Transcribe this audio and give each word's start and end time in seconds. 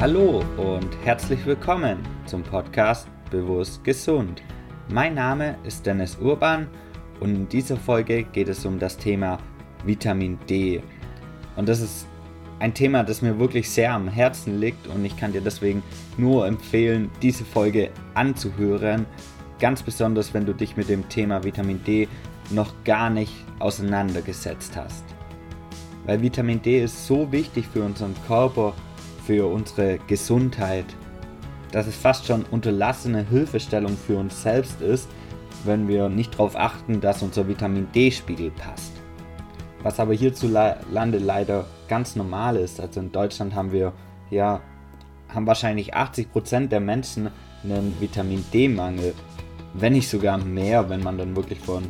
Hallo 0.00 0.44
und 0.56 0.96
herzlich 1.02 1.44
willkommen 1.44 1.98
zum 2.24 2.44
Podcast 2.44 3.08
Bewusst 3.32 3.82
Gesund. 3.82 4.40
Mein 4.88 5.14
Name 5.14 5.56
ist 5.64 5.84
Dennis 5.84 6.16
Urban 6.20 6.68
und 7.18 7.34
in 7.34 7.48
dieser 7.48 7.76
Folge 7.76 8.22
geht 8.22 8.46
es 8.46 8.64
um 8.64 8.78
das 8.78 8.96
Thema 8.96 9.38
Vitamin 9.84 10.38
D. 10.48 10.80
Und 11.56 11.68
das 11.68 11.80
ist 11.80 12.06
ein 12.60 12.74
Thema, 12.74 13.02
das 13.02 13.22
mir 13.22 13.40
wirklich 13.40 13.68
sehr 13.68 13.92
am 13.92 14.06
Herzen 14.06 14.60
liegt 14.60 14.86
und 14.86 15.04
ich 15.04 15.16
kann 15.16 15.32
dir 15.32 15.40
deswegen 15.40 15.82
nur 16.16 16.46
empfehlen, 16.46 17.10
diese 17.20 17.44
Folge 17.44 17.90
anzuhören. 18.14 19.04
Ganz 19.58 19.82
besonders, 19.82 20.32
wenn 20.32 20.46
du 20.46 20.52
dich 20.52 20.76
mit 20.76 20.88
dem 20.88 21.08
Thema 21.08 21.42
Vitamin 21.42 21.82
D 21.82 22.06
noch 22.50 22.72
gar 22.84 23.10
nicht 23.10 23.32
auseinandergesetzt 23.58 24.76
hast. 24.76 25.04
Weil 26.06 26.22
Vitamin 26.22 26.62
D 26.62 26.84
ist 26.84 27.04
so 27.08 27.32
wichtig 27.32 27.66
für 27.66 27.82
unseren 27.82 28.14
Körper, 28.28 28.74
für 29.28 29.46
unsere 29.46 29.98
Gesundheit, 30.06 30.86
dass 31.70 31.86
es 31.86 31.94
fast 31.94 32.24
schon 32.24 32.44
unterlassene 32.44 33.26
Hilfestellung 33.28 33.94
für 33.94 34.16
uns 34.16 34.42
selbst 34.42 34.80
ist, 34.80 35.06
wenn 35.66 35.86
wir 35.86 36.08
nicht 36.08 36.32
darauf 36.32 36.56
achten, 36.56 37.02
dass 37.02 37.20
unser 37.20 37.46
Vitamin 37.46 37.88
D-Spiegel 37.94 38.50
passt. 38.52 38.94
Was 39.82 40.00
aber 40.00 40.14
hierzulande 40.14 41.18
leider 41.18 41.66
ganz 41.88 42.16
normal 42.16 42.56
ist. 42.56 42.80
Also 42.80 43.00
in 43.00 43.12
Deutschland 43.12 43.54
haben 43.54 43.70
wir 43.70 43.92
ja 44.30 44.62
haben 45.28 45.46
wahrscheinlich 45.46 45.94
80% 45.94 46.68
der 46.68 46.80
Menschen 46.80 47.28
einen 47.62 47.94
Vitamin 48.00 48.42
D-Mangel, 48.50 49.12
wenn 49.74 49.92
nicht 49.92 50.08
sogar 50.08 50.38
mehr, 50.38 50.88
wenn 50.88 51.02
man 51.02 51.18
dann 51.18 51.36
wirklich 51.36 51.58
von 51.60 51.84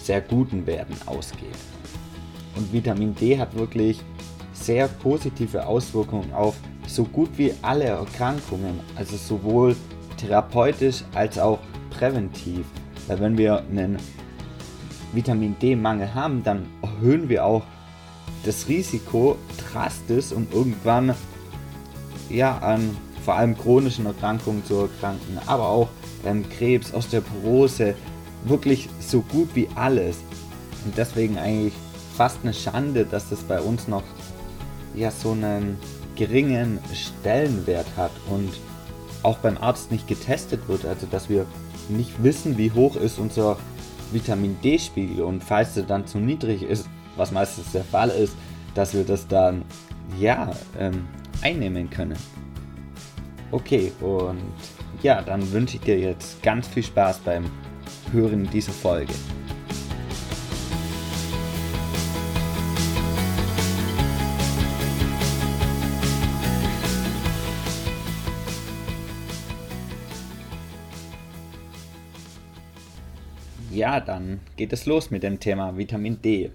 sehr 0.00 0.20
guten 0.20 0.64
Werten 0.64 0.94
ausgeht. 1.06 1.58
Und 2.54 2.72
Vitamin 2.72 3.16
D 3.16 3.36
hat 3.36 3.58
wirklich 3.58 4.00
sehr 4.52 4.86
positive 4.86 5.66
Auswirkungen 5.66 6.32
auf 6.32 6.54
so 6.86 7.04
gut 7.04 7.30
wie 7.36 7.52
alle 7.62 7.84
Erkrankungen, 7.84 8.80
also 8.96 9.16
sowohl 9.16 9.76
therapeutisch 10.16 11.04
als 11.14 11.38
auch 11.38 11.58
präventiv. 11.90 12.66
Weil 13.06 13.20
wenn 13.20 13.38
wir 13.38 13.58
einen 13.58 13.98
Vitamin 15.12 15.56
D-Mangel 15.60 16.14
haben, 16.14 16.42
dann 16.42 16.66
erhöhen 16.82 17.28
wir 17.28 17.44
auch 17.44 17.62
das 18.44 18.68
Risiko 18.68 19.36
drastisch 19.58 20.32
und 20.32 20.52
irgendwann 20.52 21.14
ja 22.28 22.58
an 22.58 22.96
vor 23.24 23.36
allem 23.36 23.56
chronischen 23.56 24.06
Erkrankungen 24.06 24.64
zu 24.64 24.74
erkranken, 24.74 25.38
aber 25.46 25.68
auch 25.68 25.88
ähm, 26.26 26.44
Krebs, 26.48 26.92
Osteoporose, 26.92 27.94
wirklich 28.44 28.88
so 29.00 29.22
gut 29.22 29.48
wie 29.54 29.68
alles. 29.74 30.18
Und 30.84 30.96
deswegen 30.98 31.38
eigentlich 31.38 31.72
fast 32.16 32.38
eine 32.42 32.52
Schande, 32.52 33.06
dass 33.06 33.30
das 33.30 33.40
bei 33.40 33.60
uns 33.60 33.88
noch 33.88 34.02
ja 34.94 35.10
so 35.10 35.32
einen 35.32 35.78
geringen 36.16 36.78
Stellenwert 36.92 37.86
hat 37.96 38.12
und 38.30 38.52
auch 39.22 39.38
beim 39.38 39.56
Arzt 39.58 39.90
nicht 39.90 40.06
getestet 40.06 40.68
wird, 40.68 40.84
also 40.84 41.06
dass 41.06 41.28
wir 41.28 41.46
nicht 41.88 42.22
wissen, 42.22 42.56
wie 42.58 42.70
hoch 42.70 42.96
ist 42.96 43.18
unser 43.18 43.58
Vitamin 44.12 44.56
D-Spiegel 44.62 45.22
und 45.22 45.42
falls 45.42 45.74
der 45.74 45.84
dann 45.84 46.06
zu 46.06 46.18
niedrig 46.18 46.62
ist, 46.62 46.88
was 47.16 47.32
meistens 47.32 47.72
der 47.72 47.84
Fall 47.84 48.10
ist, 48.10 48.34
dass 48.74 48.94
wir 48.94 49.04
das 49.04 49.26
dann 49.26 49.62
ja 50.18 50.52
ähm, 50.78 51.06
einnehmen 51.42 51.90
können. 51.90 52.18
Okay, 53.50 53.92
und 54.00 54.40
ja, 55.02 55.22
dann 55.22 55.52
wünsche 55.52 55.76
ich 55.76 55.82
dir 55.82 55.98
jetzt 55.98 56.42
ganz 56.42 56.66
viel 56.66 56.82
Spaß 56.82 57.18
beim 57.20 57.44
Hören 58.12 58.48
dieser 58.50 58.72
Folge. 58.72 59.12
Ja, 73.74 73.98
dann 73.98 74.38
geht 74.54 74.72
es 74.72 74.86
los 74.86 75.10
mit 75.10 75.24
dem 75.24 75.40
Thema 75.40 75.76
Vitamin 75.76 76.22
D. 76.22 76.52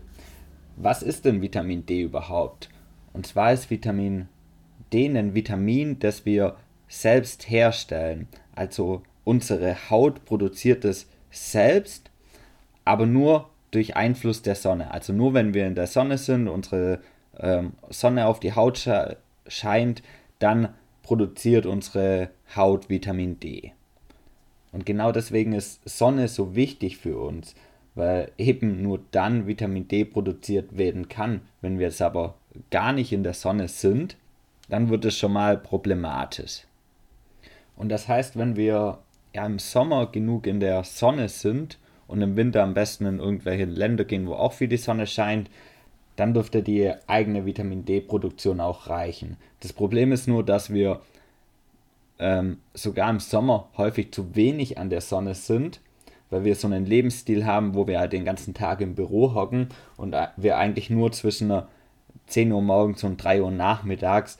Was 0.77 1.03
ist 1.03 1.25
denn 1.25 1.41
Vitamin 1.41 1.85
D 1.85 2.03
überhaupt? 2.03 2.69
Und 3.11 3.27
zwar 3.27 3.51
ist 3.51 3.69
Vitamin 3.69 4.29
D 4.93 5.05
ein 5.05 5.35
Vitamin, 5.35 5.99
das 5.99 6.25
wir 6.25 6.55
selbst 6.87 7.49
herstellen. 7.49 8.29
Also 8.55 9.01
unsere 9.25 9.89
Haut 9.89 10.23
produziert 10.23 10.85
es 10.85 11.09
selbst, 11.29 12.09
aber 12.85 13.05
nur 13.05 13.49
durch 13.71 13.97
Einfluss 13.97 14.41
der 14.41 14.55
Sonne. 14.55 14.91
Also 14.91 15.11
nur 15.11 15.33
wenn 15.33 15.53
wir 15.53 15.67
in 15.67 15.75
der 15.75 15.87
Sonne 15.87 16.17
sind, 16.17 16.47
unsere 16.47 17.01
ähm, 17.37 17.73
Sonne 17.89 18.27
auf 18.27 18.39
die 18.39 18.53
Haut 18.53 18.89
scheint, 19.45 20.03
dann 20.39 20.69
produziert 21.03 21.65
unsere 21.65 22.29
Haut 22.55 22.89
Vitamin 22.89 23.41
D. 23.41 23.73
Und 24.71 24.85
genau 24.85 25.11
deswegen 25.11 25.53
ist 25.53 25.87
Sonne 25.87 26.27
so 26.27 26.55
wichtig 26.55 26.97
für 26.97 27.17
uns, 27.17 27.55
weil 27.95 28.31
eben 28.37 28.81
nur 28.81 28.99
dann 29.11 29.47
Vitamin 29.47 29.87
D 29.87 30.05
produziert 30.05 30.77
werden 30.77 31.09
kann. 31.09 31.41
Wenn 31.61 31.79
wir 31.79 31.87
es 31.87 32.01
aber 32.01 32.35
gar 32.69 32.93
nicht 32.93 33.11
in 33.11 33.23
der 33.23 33.33
Sonne 33.33 33.67
sind, 33.67 34.17
dann 34.69 34.89
wird 34.89 35.05
es 35.05 35.17
schon 35.17 35.33
mal 35.33 35.57
problematisch. 35.57 36.63
Und 37.75 37.89
das 37.89 38.07
heißt, 38.07 38.37
wenn 38.37 38.55
wir 38.55 38.99
ja 39.33 39.45
im 39.45 39.59
Sommer 39.59 40.07
genug 40.07 40.47
in 40.47 40.59
der 40.59 40.83
Sonne 40.83 41.29
sind 41.29 41.79
und 42.07 42.21
im 42.21 42.35
Winter 42.35 42.63
am 42.63 42.73
besten 42.73 43.05
in 43.05 43.19
irgendwelche 43.19 43.65
Länder 43.65 44.03
gehen, 44.03 44.27
wo 44.27 44.33
auch 44.33 44.53
viel 44.53 44.67
die 44.67 44.77
Sonne 44.77 45.07
scheint, 45.07 45.49
dann 46.15 46.33
dürfte 46.33 46.61
die 46.61 46.91
eigene 47.07 47.45
Vitamin 47.45 47.85
D-Produktion 47.85 48.59
auch 48.59 48.87
reichen. 48.87 49.37
Das 49.61 49.71
Problem 49.71 50.11
ist 50.11 50.27
nur, 50.27 50.43
dass 50.43 50.73
wir 50.73 50.99
ähm, 52.19 52.57
sogar 52.73 53.09
im 53.09 53.19
Sommer 53.19 53.69
häufig 53.77 54.11
zu 54.11 54.35
wenig 54.35 54.77
an 54.77 54.89
der 54.89 55.01
Sonne 55.01 55.35
sind, 55.35 55.81
weil 56.29 56.43
wir 56.43 56.55
so 56.55 56.67
einen 56.67 56.85
Lebensstil 56.85 57.45
haben, 57.45 57.73
wo 57.73 57.87
wir 57.87 57.99
halt 57.99 58.13
den 58.13 58.25
ganzen 58.25 58.53
Tag 58.53 58.81
im 58.81 58.95
Büro 58.95 59.33
hocken 59.33 59.69
und 59.97 60.15
wir 60.37 60.57
eigentlich 60.57 60.89
nur 60.89 61.11
zwischen 61.11 61.63
10 62.27 62.51
Uhr 62.51 62.61
morgens 62.61 63.03
und 63.03 63.17
3 63.17 63.41
Uhr 63.41 63.51
nachmittags 63.51 64.37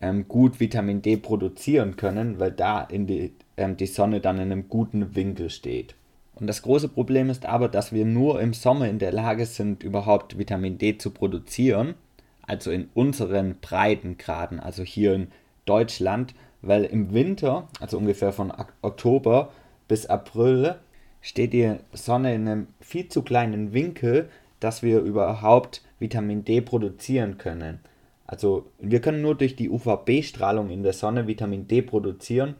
ähm, 0.00 0.26
gut 0.28 0.60
Vitamin 0.60 1.02
D 1.02 1.16
produzieren 1.16 1.96
können, 1.96 2.40
weil 2.40 2.52
da 2.52 2.80
in 2.80 3.06
die, 3.06 3.32
ähm, 3.56 3.76
die 3.76 3.86
Sonne 3.86 4.20
dann 4.20 4.36
in 4.36 4.50
einem 4.50 4.68
guten 4.68 5.14
Winkel 5.14 5.50
steht. 5.50 5.94
Und 6.34 6.46
das 6.46 6.62
große 6.62 6.88
Problem 6.88 7.28
ist 7.28 7.44
aber, 7.44 7.68
dass 7.68 7.92
wir 7.92 8.06
nur 8.06 8.40
im 8.40 8.54
Sommer 8.54 8.88
in 8.88 8.98
der 8.98 9.12
Lage 9.12 9.44
sind, 9.44 9.82
überhaupt 9.82 10.38
Vitamin 10.38 10.78
D 10.78 10.96
zu 10.96 11.10
produzieren, 11.10 11.94
also 12.42 12.70
in 12.70 12.88
unseren 12.94 13.56
Breitengraden, 13.60 14.58
also 14.58 14.82
hier 14.82 15.14
in 15.14 15.28
Deutschland, 15.66 16.34
weil 16.62 16.84
im 16.84 17.12
Winter, 17.12 17.68
also 17.80 17.98
ungefähr 17.98 18.32
von 18.32 18.52
Oktober 18.82 19.50
bis 19.88 20.06
April, 20.06 20.76
steht 21.20 21.52
die 21.52 21.76
Sonne 21.92 22.34
in 22.34 22.48
einem 22.48 22.66
viel 22.80 23.08
zu 23.08 23.22
kleinen 23.22 23.72
Winkel, 23.72 24.28
dass 24.58 24.82
wir 24.82 25.00
überhaupt 25.00 25.82
Vitamin 25.98 26.44
D 26.44 26.60
produzieren 26.60 27.38
können. 27.38 27.80
Also 28.26 28.66
wir 28.78 29.00
können 29.00 29.22
nur 29.22 29.34
durch 29.34 29.56
die 29.56 29.70
UVB-Strahlung 29.70 30.70
in 30.70 30.82
der 30.82 30.92
Sonne 30.92 31.26
Vitamin 31.26 31.66
D 31.66 31.82
produzieren. 31.82 32.54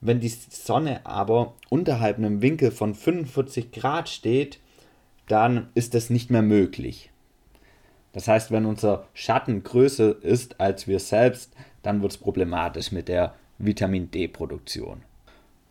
Wenn 0.00 0.20
die 0.20 0.28
Sonne 0.28 1.06
aber 1.06 1.54
unterhalb 1.68 2.18
einem 2.18 2.42
Winkel 2.42 2.70
von 2.70 2.94
45 2.94 3.70
Grad 3.70 4.08
steht, 4.08 4.58
dann 5.28 5.68
ist 5.74 5.94
das 5.94 6.10
nicht 6.10 6.30
mehr 6.30 6.42
möglich. 6.42 7.10
Das 8.12 8.26
heißt, 8.26 8.50
wenn 8.50 8.66
unser 8.66 9.06
Schatten 9.14 9.62
größer 9.62 10.22
ist 10.24 10.60
als 10.60 10.88
wir 10.88 10.98
selbst, 10.98 11.54
dann 11.82 12.02
wird 12.02 12.12
es 12.12 12.18
problematisch 12.18 12.92
mit 12.92 13.08
der 13.08 13.34
Vitamin 13.58 14.10
D-Produktion. 14.10 15.02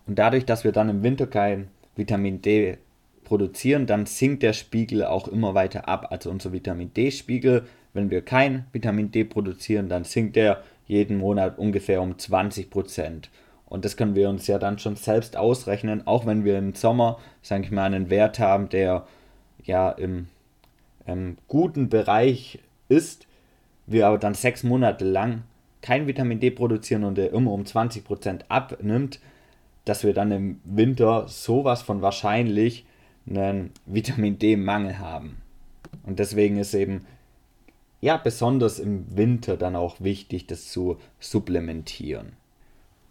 Und 0.08 0.18
dadurch, 0.18 0.46
dass 0.46 0.64
wir 0.64 0.72
dann 0.72 0.90
im 0.90 1.04
Winter 1.04 1.28
kein 1.28 1.70
Vitamin 1.96 2.42
D 2.42 2.78
produzieren, 3.24 3.86
dann 3.86 4.06
sinkt 4.06 4.42
der 4.42 4.54
Spiegel 4.54 5.06
auch 5.06 5.28
immer 5.28 5.54
weiter 5.54 5.88
ab. 5.88 6.08
Also 6.10 6.32
unser 6.32 6.52
Vitamin 6.52 6.94
D-Spiegel, 6.94 7.66
wenn 7.94 8.10
wir 8.10 8.24
kein 8.24 8.66
Vitamin 8.72 9.12
D 9.12 9.24
produzieren, 9.24 9.90
dann 9.90 10.04
sinkt 10.04 10.36
er 10.38 10.64
jeden 10.88 11.18
Monat 11.18 11.60
ungefähr 11.60 12.02
um 12.02 12.18
20 12.18 12.72
Prozent. 12.72 13.30
Und 13.68 13.86
das 13.86 13.98
können 13.98 14.16
wir 14.16 14.30
uns 14.30 14.48
ja 14.48 14.58
dann 14.58 14.80
schon 14.80 14.96
selbst 14.96 15.38
ausrechnen, 15.38 16.08
auch 16.08 16.26
wenn 16.26 16.44
wir 16.44 16.58
im 16.58 16.74
Sommer, 16.74 17.20
sage 17.44 17.66
ich 17.66 17.72
mal, 17.72 17.86
einen 17.86 18.10
Wert 18.10 18.40
haben, 18.40 18.70
der 18.70 19.06
ja 19.64 19.92
im, 19.92 20.28
im 21.06 21.38
guten 21.48 21.90
Bereich 21.90 22.60
ist, 22.88 23.28
wir 23.86 24.08
aber 24.08 24.18
dann 24.18 24.34
sechs 24.34 24.64
Monate 24.64 25.06
lang 25.06 25.44
kein 25.82 26.08
Vitamin 26.08 26.40
D 26.40 26.52
produzieren 26.52 27.04
und 27.04 27.18
der 27.18 27.32
immer 27.32 27.52
um 27.52 27.64
20% 27.64 28.42
abnimmt, 28.50 29.20
dass 29.86 30.04
wir 30.04 30.14
dann 30.14 30.32
im 30.32 30.60
Winter 30.64 31.28
sowas 31.28 31.82
von 31.82 32.02
wahrscheinlich 32.02 32.86
einen 33.30 33.72
Vitamin 33.86 34.38
D-Mangel 34.38 35.00
haben. 35.00 35.38
Und 36.04 36.20
deswegen 36.20 36.58
ist 36.58 36.74
eben 36.74 37.06
ja 38.02 38.18
besonders 38.18 38.80
im 38.80 39.06
Winter 39.16 39.58
dann 39.58 39.76
auch 39.76 40.02
wichtig, 40.02 40.48
das 40.48 40.70
zu 40.70 40.98
supplementieren. 41.20 42.34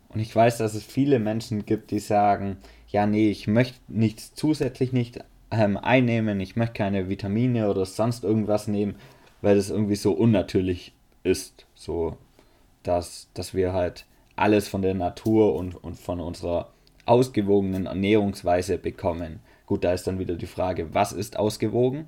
Und 0.09 0.21
ich 0.21 0.35
weiß, 0.35 0.59
dass 0.59 0.75
es 0.75 0.85
viele 0.85 1.19
Menschen 1.19 1.67
gibt, 1.67 1.91
die 1.91 1.99
sagen, 1.99 2.57
ja, 2.89 3.07
nee, 3.07 3.31
ich 3.31 3.47
möchte 3.47 3.79
nichts 3.89 4.35
zusätzlich 4.35 4.93
nicht 4.93 5.19
ähm, 5.51 5.77
einnehmen, 5.77 6.41
ich 6.41 6.57
möchte 6.57 6.75
keine 6.75 7.09
Vitamine 7.09 7.69
oder 7.69 7.85
sonst 7.85 8.25
irgendwas 8.25 8.69
nehmen, 8.69 8.97
weil 9.43 9.57
das 9.57 9.71
irgendwie 9.71 9.97
so 9.97 10.13
unnatürlich 10.13 10.93
ist. 11.23 11.67
So 11.75 12.17
dass, 12.89 13.29
dass 13.35 13.55
wir 13.55 13.73
halt 13.73 14.07
alles 14.37 14.69
von 14.69 14.83
der 14.83 14.95
Natur 14.95 15.55
und, 15.55 15.75
und 15.75 15.97
von 15.97 16.21
unserer 16.21 16.73
ausgewogenen 17.07 17.87
Ernährungsweise 17.87 18.79
bekommen. 18.79 19.41
Gut, 19.67 19.85
da 19.85 19.93
ist 19.93 20.07
dann 20.07 20.19
wieder 20.19 20.37
die 20.37 20.47
Frage, 20.47 20.95
was 20.95 21.13
ist 21.13 21.39
ausgewogen? 21.39 22.07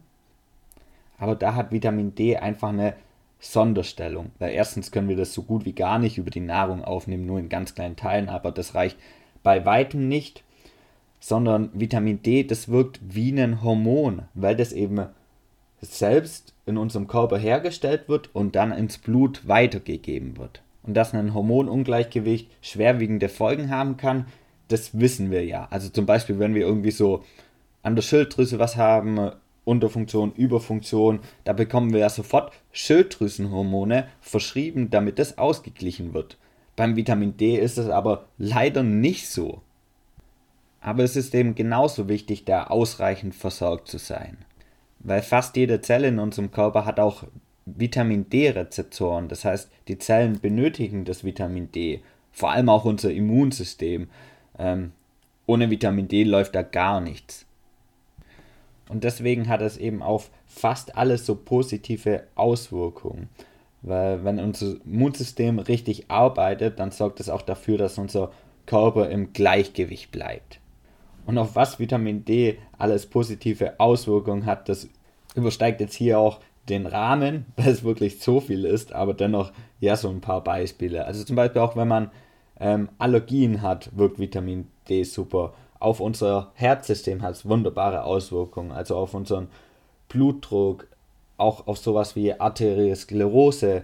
Aber 1.19 1.35
da 1.35 1.55
hat 1.55 1.73
Vitamin 1.73 2.15
D 2.15 2.37
einfach 2.37 2.71
eine 2.71 2.95
Sonderstellung. 3.41 4.31
Weil 4.39 4.53
erstens 4.53 4.91
können 4.91 5.09
wir 5.09 5.17
das 5.17 5.35
so 5.35 5.43
gut 5.43 5.65
wie 5.65 5.73
gar 5.73 5.99
nicht 5.99 6.19
über 6.19 6.31
die 6.31 6.41
Nahrung 6.41 6.85
aufnehmen, 6.85 7.27
nur 7.27 7.39
in 7.39 7.49
ganz 7.49 7.75
kleinen 7.75 7.97
Teilen, 7.97 8.29
aber 8.29 8.53
das 8.53 8.75
reicht 8.75 8.99
bei 9.43 9.65
weitem 9.65 10.09
nicht, 10.09 10.45
sondern 11.19 11.71
Vitamin 11.75 12.23
D, 12.23 12.45
das 12.45 12.69
wirkt 12.69 13.01
wie 13.03 13.39
ein 13.39 13.63
Hormon, 13.63 14.23
weil 14.35 14.57
das 14.57 14.73
eben 14.73 15.07
selbst 15.83 16.55
in 16.67 16.77
unserem 16.77 17.07
Körper 17.07 17.39
hergestellt 17.39 18.09
wird 18.09 18.35
und 18.35 18.55
dann 18.55 18.73
ins 18.73 18.99
Blut 18.99 19.47
weitergegeben 19.49 20.37
wird. 20.37 20.63
Und 20.83 20.95
dass 20.95 21.15
ein 21.15 21.35
Hormonungleichgewicht 21.35 22.51
schwerwiegende 22.63 23.29
Folgen 23.29 23.71
haben 23.71 23.97
kann, 23.97 24.27
das 24.69 24.99
wissen 24.99 25.31
wir 25.31 25.45
ja. 25.45 25.67
Also 25.71 25.89
zum 25.89 26.07
Beispiel, 26.07 26.39
wenn 26.39 26.55
wir 26.55 26.63
irgendwie 26.63 26.91
so 26.91 27.25
an 27.83 27.97
der 27.97 28.03
Schilddrüse 28.03 28.59
was 28.59 28.77
haben, 28.77 29.33
Unterfunktion, 29.65 30.33
Überfunktion, 30.33 31.21
da 31.45 31.53
bekommen 31.53 31.93
wir 31.93 32.01
ja 32.01 32.09
sofort 32.09 32.53
Schilddrüsenhormone 32.73 34.09
verschrieben, 34.21 34.91
damit 34.91 35.19
das 35.19 35.39
ausgeglichen 35.39 36.15
wird. 36.15 36.39
Beim 36.77 36.97
Vitamin 36.97 37.37
D 37.37 37.57
ist 37.57 37.79
es 37.79 37.89
aber 37.89 38.27
leider 38.39 38.83
nicht 38.83 39.29
so. 39.29 39.61
Aber 40.81 41.05
es 41.05 41.15
ist 41.15 41.35
eben 41.35 41.55
genauso 41.55 42.09
wichtig, 42.09 42.47
da 42.47 42.65
ausreichend 42.65 43.35
versorgt 43.35 43.89
zu 43.89 43.99
sein. 43.99 44.39
Weil 44.99 45.23
fast 45.23 45.57
jede 45.57 45.81
Zelle 45.81 46.09
in 46.09 46.19
unserem 46.19 46.51
Körper 46.51 46.87
hat 46.87 46.99
auch 46.99 47.25
Vitamin 47.77 48.29
D-Rezeptoren. 48.29 49.29
Das 49.29 49.45
heißt, 49.45 49.71
die 49.89 49.99
Zellen 49.99 50.41
benötigen 50.41 51.05
das 51.05 51.25
Vitamin 51.25 51.71
D. 51.73 52.01
Vor 52.33 52.51
allem 52.51 52.69
auch 52.69 52.85
unser 52.85 53.13
Immunsystem. 53.13 54.09
Ähm, 54.59 54.93
ohne 55.47 55.71
Vitamin 55.71 56.09
D 56.09 56.25
läuft 56.25 56.55
da 56.55 56.63
gar 56.63 57.01
nichts. 57.01 57.47
Und 58.89 59.05
deswegen 59.05 59.49
hat 59.49 59.63
es 59.63 59.77
eben 59.77 60.03
auf 60.03 60.31
fast 60.47 60.97
alles 60.97 61.25
so 61.27 61.37
positive 61.37 62.25
Auswirkungen. 62.35 63.29
Weil 63.83 64.25
wenn 64.25 64.39
unser 64.39 64.77
Immunsystem 64.85 65.59
richtig 65.59 66.11
arbeitet, 66.11 66.79
dann 66.79 66.91
sorgt 66.91 67.21
es 67.21 67.29
auch 67.29 67.43
dafür, 67.43 67.79
dass 67.79 67.99
unser 67.99 68.31
Körper 68.67 69.09
im 69.09 69.33
Gleichgewicht 69.33 70.11
bleibt. 70.11 70.61
Und 71.27 71.39
auf 71.39 71.55
was 71.55 71.79
Vitamin 71.79 72.25
D 72.25 72.59
alles 72.79 73.07
positive 73.07 73.79
Auswirkungen 73.79 74.47
hat, 74.47 74.69
das 74.69 74.89
übersteigt 75.35 75.81
jetzt 75.81 75.95
hier 75.95 76.19
auch 76.19 76.41
den 76.71 76.87
Rahmen, 76.87 77.47
weil 77.57 77.69
es 77.69 77.85
wirklich 77.85 78.21
so 78.21 78.41
viel 78.41 78.65
ist, 78.65 78.93
aber 78.93 79.15
dennoch 79.15 79.53
ja 79.81 79.97
so 79.97 80.09
ein 80.09 80.21
paar 80.21 80.43
Beispiele. 80.43 81.05
Also 81.05 81.25
zum 81.25 81.37
Beispiel 81.37 81.63
auch 81.63 81.77
wenn 81.77 81.89
man 81.89 82.11
ähm, 82.59 82.89
Allergien 82.99 83.63
hat, 83.63 83.97
wirkt 83.97 84.19
Vitamin 84.19 84.69
D 84.89 85.03
super. 85.05 85.55
Auf 85.79 86.01
unser 86.01 86.53
Herzsystem 86.55 87.23
hat 87.23 87.33
es 87.33 87.49
wunderbare 87.49 88.05
Auswirkungen, 88.05 88.71
also 88.71 88.97
auf 88.97 89.15
unseren 89.15 89.49
Blutdruck, 90.09 90.87
auch 91.39 91.67
auf 91.67 91.79
sowas 91.79 92.17
wie 92.17 92.39
Arteriosklerose 92.39 93.81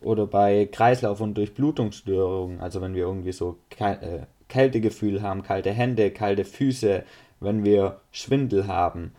oder 0.00 0.26
bei 0.26 0.66
Kreislauf- 0.66 1.20
und 1.20 1.34
Durchblutungsstörungen, 1.34 2.60
also 2.60 2.80
wenn 2.80 2.94
wir 2.94 3.02
irgendwie 3.02 3.32
so 3.32 3.58
äh, 3.78 4.20
Kältegefühl 4.48 5.20
haben, 5.20 5.42
kalte 5.42 5.72
Hände, 5.72 6.10
kalte 6.10 6.44
Füße, 6.44 7.04
wenn 7.40 7.64
wir 7.64 8.00
Schwindel 8.12 8.66
haben, 8.66 9.12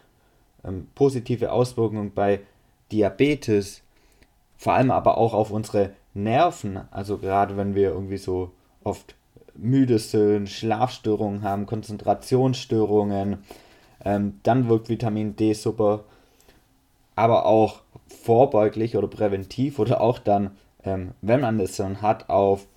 ähm, 0.66 0.88
positive 0.96 1.52
Auswirkungen 1.52 2.14
bei 2.14 2.40
Diabetes, 2.92 3.82
vor 4.58 4.74
allem 4.74 4.92
aber 4.92 5.18
auch 5.18 5.34
auf 5.34 5.52
unsere 5.52 5.92
Nerven, 6.14 6.82
also 6.92 7.18
gerade 7.18 7.58
wenn 7.58 7.76
wir 7.76 7.90
irgendwie 7.90 8.18
so 8.18 8.52
oft 8.84 9.16
müde 9.56 10.00
sind, 10.00 10.50
Schlafstörungen 10.50 11.44
haben, 11.44 11.66
Konzentrationsstörungen, 11.66 13.44
ähm, 14.04 14.40
dann 14.44 14.70
wirkt 14.70 14.90
Vitamin 14.90 15.36
D 15.36 15.54
super, 15.54 16.04
aber 17.16 17.46
auch 17.46 17.82
vorbeuglich 18.08 18.96
oder 18.96 19.08
präventiv 19.08 19.80
oder 19.80 20.02
auch 20.02 20.20
dann, 20.20 20.52
ähm, 20.84 21.12
wenn 21.22 21.42
man 21.42 21.58
das 21.58 21.76
schon 21.76 22.02
hat, 22.02 22.30
auf 22.30 22.68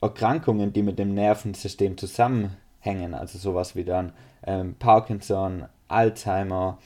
Erkrankungen, 0.00 0.72
die 0.72 0.82
mit 0.82 0.98
dem 0.98 1.14
Nervensystem 1.14 1.96
zusammenhängen, 1.96 3.14
also 3.14 3.38
sowas 3.38 3.76
wie 3.76 3.84
dann 3.84 4.12
ähm, 4.46 4.74
Parkinson, 4.78 5.66
Alzheimer, 5.88 6.78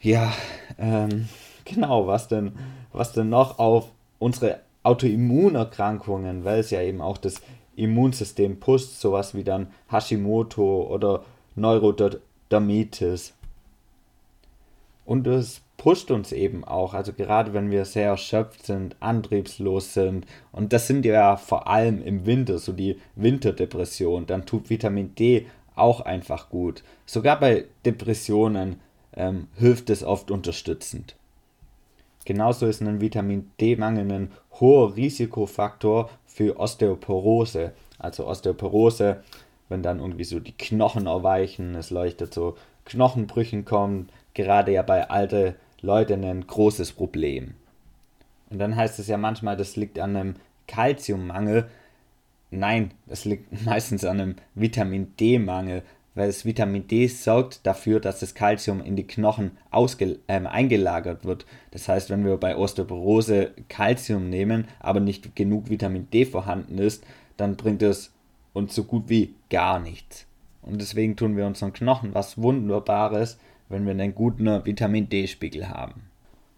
ja, 0.00 0.32
ähm, 0.78 1.28
genau, 1.64 2.06
was 2.06 2.28
denn, 2.28 2.52
was 2.92 3.12
denn 3.12 3.28
noch 3.28 3.58
auf 3.58 3.90
unsere 4.18 4.60
Autoimmunerkrankungen, 4.82 6.44
weil 6.44 6.60
es 6.60 6.70
ja 6.70 6.80
eben 6.80 7.00
auch 7.00 7.18
das 7.18 7.40
Immunsystem 7.76 8.60
pusht, 8.60 8.98
sowas 8.98 9.34
wie 9.34 9.44
dann 9.44 9.68
Hashimoto 9.90 10.86
oder 10.90 11.24
Neurodermitis. 11.54 13.34
Und 15.04 15.26
es 15.26 15.62
pusht 15.76 16.10
uns 16.10 16.30
eben 16.32 16.64
auch, 16.64 16.94
also 16.94 17.12
gerade 17.12 17.52
wenn 17.52 17.70
wir 17.70 17.84
sehr 17.84 18.08
erschöpft 18.08 18.66
sind, 18.66 18.96
antriebslos 19.00 19.94
sind, 19.94 20.26
und 20.52 20.72
das 20.72 20.86
sind 20.86 21.04
ja 21.04 21.36
vor 21.36 21.68
allem 21.68 22.02
im 22.02 22.26
Winter, 22.26 22.58
so 22.58 22.72
die 22.72 22.98
Winterdepression, 23.16 24.26
dann 24.26 24.46
tut 24.46 24.70
Vitamin 24.70 25.14
D 25.14 25.46
auch 25.74 26.00
einfach 26.02 26.50
gut. 26.50 26.82
Sogar 27.06 27.40
bei 27.40 27.64
Depressionen 27.84 28.80
ähm, 29.16 29.48
hilft 29.56 29.90
es 29.90 30.02
oft 30.02 30.30
unterstützend. 30.30 31.16
Genauso 32.24 32.66
ist 32.66 32.82
ein 32.82 33.00
Vitamin 33.00 33.50
D-Mangel 33.60 34.12
ein 34.12 34.32
hoher 34.60 34.94
Risikofaktor 34.94 36.10
für 36.26 36.58
Osteoporose. 36.58 37.72
Also 37.98 38.26
Osteoporose, 38.26 39.22
wenn 39.68 39.82
dann 39.82 40.00
irgendwie 40.00 40.24
so 40.24 40.38
die 40.38 40.52
Knochen 40.52 41.06
erweichen, 41.06 41.74
es 41.74 41.90
leuchtet 41.90 42.34
so 42.34 42.56
Knochenbrüchen 42.84 43.64
kommen, 43.64 44.08
gerade 44.34 44.72
ja 44.72 44.82
bei 44.82 45.08
alten 45.08 45.54
Leute 45.80 46.14
ein 46.14 46.46
großes 46.46 46.92
Problem. 46.92 47.54
Und 48.50 48.58
dann 48.58 48.76
heißt 48.76 48.98
es 48.98 49.06
ja 49.06 49.16
manchmal, 49.16 49.56
das 49.56 49.76
liegt 49.76 49.98
an 49.98 50.16
einem 50.16 50.34
Kalziummangel. 50.66 51.68
Nein, 52.50 52.90
das 53.06 53.24
liegt 53.24 53.64
meistens 53.64 54.04
an 54.04 54.20
einem 54.20 54.36
Vitamin 54.54 55.14
D-Mangel, 55.18 55.82
weil 56.20 56.26
das 56.26 56.44
Vitamin 56.44 56.86
D 56.86 57.06
sorgt 57.06 57.66
dafür, 57.66 57.98
dass 57.98 58.20
das 58.20 58.34
Kalzium 58.34 58.82
in 58.82 58.94
die 58.94 59.06
Knochen 59.06 59.52
ausge 59.70 60.18
äh, 60.26 60.44
eingelagert 60.44 61.24
wird. 61.24 61.46
Das 61.70 61.88
heißt, 61.88 62.10
wenn 62.10 62.26
wir 62.26 62.36
bei 62.36 62.58
Osteoporose 62.58 63.52
Kalzium 63.70 64.28
nehmen, 64.28 64.68
aber 64.80 65.00
nicht 65.00 65.34
genug 65.34 65.70
Vitamin 65.70 66.10
D 66.10 66.26
vorhanden 66.26 66.76
ist, 66.76 67.04
dann 67.38 67.56
bringt 67.56 67.80
es 67.80 68.12
uns 68.52 68.74
so 68.74 68.84
gut 68.84 69.04
wie 69.08 69.34
gar 69.48 69.80
nichts. 69.80 70.26
Und 70.60 70.82
deswegen 70.82 71.16
tun 71.16 71.38
wir 71.38 71.46
unseren 71.46 71.72
Knochen 71.72 72.12
was 72.12 72.36
Wunderbares, 72.36 73.38
wenn 73.70 73.86
wir 73.86 73.92
einen 73.92 74.14
guten 74.14 74.44
Vitamin 74.66 75.08
D-Spiegel 75.08 75.70
haben. 75.70 76.02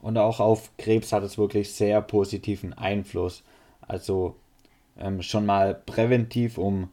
Und 0.00 0.18
auch 0.18 0.40
auf 0.40 0.76
Krebs 0.76 1.12
hat 1.12 1.22
es 1.22 1.38
wirklich 1.38 1.72
sehr 1.72 2.02
positiven 2.02 2.72
Einfluss. 2.72 3.44
Also 3.86 4.34
ähm, 4.98 5.22
schon 5.22 5.46
mal 5.46 5.72
präventiv, 5.86 6.58
um 6.58 6.88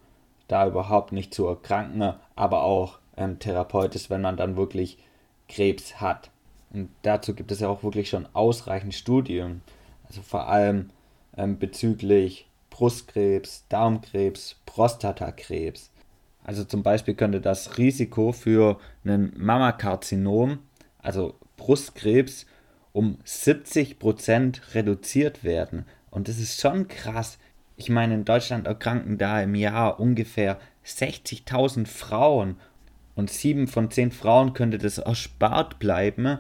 da 0.50 0.68
überhaupt 0.68 1.14
nicht 1.14 1.34
zu 1.34 1.48
erkranken, 1.48 2.14
aber 2.36 2.64
auch 2.64 3.00
ähm, 3.16 3.40
therapeutisch, 3.40 4.10
wenn 4.10 4.22
man 4.22 4.36
dann 4.36 4.58
wirklich 4.58 4.98
Krebs 5.48 6.02
hat. 6.02 6.30
Und 6.72 6.90
dazu 7.04 7.34
gibt 7.34 7.52
es 7.52 7.62
ja 7.62 7.70
auch 7.70 7.84
wirklich 7.84 8.10
schon 8.10 8.28
ausreichend 8.34 8.94
Studien, 8.94 9.62
also 10.08 10.22
vor 10.22 10.48
allem 10.48 10.90
ähm, 11.38 11.58
bezüglich 11.58 12.48
Brustkrebs, 12.70 13.66
Darmkrebs, 13.70 14.58
Prostatakrebs. 14.66 15.92
Also 16.44 16.64
zum 16.64 16.84
Beispiel 16.84 17.14
könnte 17.14 17.42
das 17.42 17.78
Risiko 17.78 18.32
für 18.32 18.80
einen 19.04 19.34
Mammakarzinom, 19.38 20.60
also 21.00 21.36
Brustkrebs, 21.58 22.46
um 22.92 23.20
70% 23.26 24.74
reduziert 24.74 25.44
werden. 25.44 25.86
Und 26.10 26.28
das 26.28 26.40
ist 26.40 26.60
schon 26.60 26.88
krass. 26.88 27.38
Ich 27.80 27.90
meine, 27.90 28.14
in 28.14 28.26
Deutschland 28.26 28.68
erkranken 28.68 29.18
da 29.18 29.42
im 29.42 29.56
Jahr 29.56 30.02
ungefähr 30.02 30.60
60.000 30.86 31.88
Frauen. 31.88 32.58
Und 33.16 33.30
sieben 33.30 33.68
von 33.68 33.90
zehn 33.90 34.12
Frauen 34.12 34.52
könnte 34.52 34.78
das 34.78 34.98
erspart 34.98 35.80
bleiben, 35.80 36.40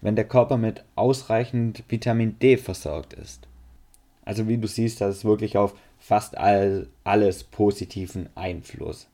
wenn 0.00 0.14
der 0.14 0.28
Körper 0.28 0.56
mit 0.56 0.84
ausreichend 0.94 1.82
Vitamin 1.88 2.38
D 2.38 2.56
versorgt 2.56 3.12
ist. 3.12 3.48
Also 4.24 4.46
wie 4.46 4.56
du 4.56 4.68
siehst, 4.68 5.00
das 5.00 5.16
ist 5.16 5.24
wirklich 5.24 5.56
auf 5.56 5.74
fast 5.98 6.38
all, 6.38 6.86
alles 7.02 7.42
positiven 7.42 8.28
Einfluss. 8.36 9.08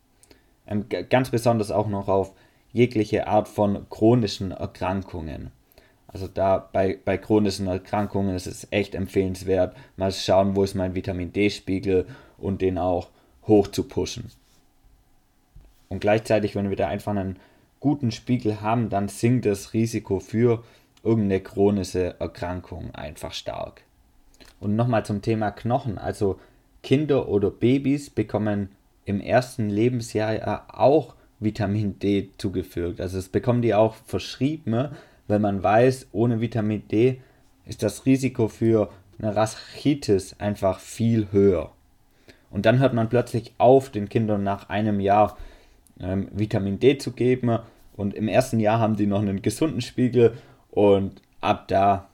Ähm, 0.67 0.85
ganz 1.09 1.31
besonders 1.31 1.71
auch 1.71 1.89
noch 1.89 2.09
auf 2.09 2.33
jegliche 2.75 3.27
Art 3.27 3.49
von 3.49 3.89
chronischen 3.89 4.51
Erkrankungen. 4.51 5.51
Also 6.15 6.29
da 6.29 6.59
bei, 6.73 6.97
bei 7.05 7.19
chronischen 7.19 7.67
Erkrankungen 7.67 8.37
ist 8.37 8.47
es 8.47 8.69
echt 8.71 8.95
empfehlenswert, 8.95 9.77
mal 9.97 10.13
schauen, 10.13 10.55
wo 10.55 10.63
ist 10.63 10.75
mein 10.75 10.95
Vitamin 10.95 11.33
D-Spiegel 11.33 12.07
und 12.39 12.63
den 12.63 12.79
auch 12.79 13.09
hoch 13.49 13.67
zu 13.67 13.83
pushen. 13.83 14.31
Und 15.89 15.99
gleichzeitig, 16.01 16.55
wenn 16.55 16.71
wir 16.71 16.77
da 16.77 16.87
einfach 16.87 17.11
einen 17.11 17.37
guten 17.81 18.13
Spiegel 18.13 18.61
haben, 18.61 18.91
dann 18.91 19.09
sinkt 19.09 19.45
das 19.45 19.75
Risiko 19.75 20.21
für 20.21 20.63
irgendeine 21.03 21.41
chronische 21.41 22.15
Erkrankung 22.21 22.95
einfach 22.95 23.33
stark. 23.33 23.83
Und 24.61 24.77
nochmal 24.77 25.05
zum 25.05 25.21
Thema 25.21 25.51
Knochen. 25.51 25.99
Also 25.99 26.39
Kinder 26.85 27.29
oder 27.29 27.51
Babys 27.51 28.09
bekommen 28.09 28.69
im 29.05 29.21
ersten 29.21 29.69
Lebensjahr 29.69 30.67
auch 30.69 31.17
Vitamin 31.41 31.99
D 31.99 32.31
zugefügt. 32.39 33.01
Also 33.01 33.19
es 33.19 33.29
bekommen 33.29 33.63
die 33.63 33.75
auch 33.75 33.95
verschrieben, 33.95 34.91
weil 35.29 35.39
man 35.39 35.63
weiß, 35.63 36.09
ohne 36.13 36.41
Vitamin 36.41 36.87
D 36.89 37.21
ist 37.67 37.83
das 37.83 38.07
Risiko 38.07 38.49
für 38.49 38.91
eine 39.19 39.35
Rachitis 39.35 40.39
einfach 40.39 40.81
viel 40.81 41.29
höher. 41.33 41.73
Und 42.51 42.67
dann 42.67 42.79
hört 42.79 42.95
man 42.95 43.09
plötzlich 43.09 43.55
auf, 43.59 43.91
den 43.91 44.09
Kindern 44.09 44.43
nach 44.43 44.69
einem 44.69 45.01
Jahr 45.01 45.37
ähm, 46.01 46.29
Vitamin 46.33 46.79
D 46.79 46.99
zu 46.99 47.13
geben. 47.13 47.59
Und 47.97 48.15
im 48.15 48.29
ersten 48.29 48.61
Jahr 48.61 48.79
haben 48.79 48.97
die 48.97 49.07
noch 49.07 49.21
einen 49.21 49.43
gesunden 49.43 49.81
Spiegel 49.81 50.35
und 50.71 51.23
ab 51.41 51.69
da 51.69 52.09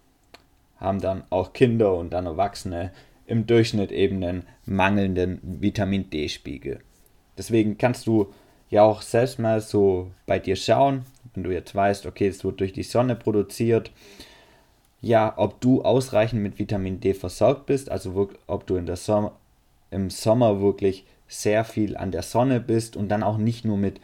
haben 0.79 1.00
dann 1.00 1.25
auch 1.31 1.52
Kinder 1.52 1.95
und 1.95 2.12
dann 2.12 2.26
Erwachsene 2.26 2.90
im 3.26 3.47
Durchschnitt 3.47 3.93
eben 3.93 4.23
einen 4.23 4.45
mangelnden 4.67 5.38
Vitamin 5.43 6.11
D-Spiegel. 6.11 6.81
Deswegen 7.38 7.79
kannst 7.79 8.07
du 8.07 8.33
ja 8.71 8.83
auch 8.83 9.02
selbst 9.02 9.38
mal 9.38 9.61
so 9.61 10.11
bei 10.26 10.38
dir 10.38 10.57
schauen, 10.57 11.05
wenn 11.34 11.44
du 11.44 11.50
jetzt 11.50 11.75
weißt, 11.75 12.06
okay, 12.06 12.28
es 12.28 12.44
wird 12.44 12.60
durch 12.60 12.72
die 12.72 12.82
Sonne 12.82 13.16
produziert, 13.16 13.90
ja, 15.00 15.32
ob 15.37 15.60
du 15.60 15.82
ausreichend 15.82 16.42
mit 16.42 16.58
Vitamin 16.58 17.00
D 17.00 17.14
versorgt 17.14 17.66
bist, 17.66 17.90
also 17.90 18.30
ob 18.46 18.66
du 18.66 18.76
in 18.76 18.87
der 18.87 18.96
Sommer, 18.96 19.32
im 19.90 20.10
Sommer 20.10 20.60
wirklich 20.60 21.04
sehr 21.26 21.64
viel 21.64 21.96
an 21.96 22.10
der 22.10 22.22
Sonne 22.22 22.60
bist 22.60 22.96
und 22.96 23.08
dann 23.08 23.22
auch 23.22 23.38
nicht 23.38 23.64
nur 23.64 23.76
mit, 23.76 24.00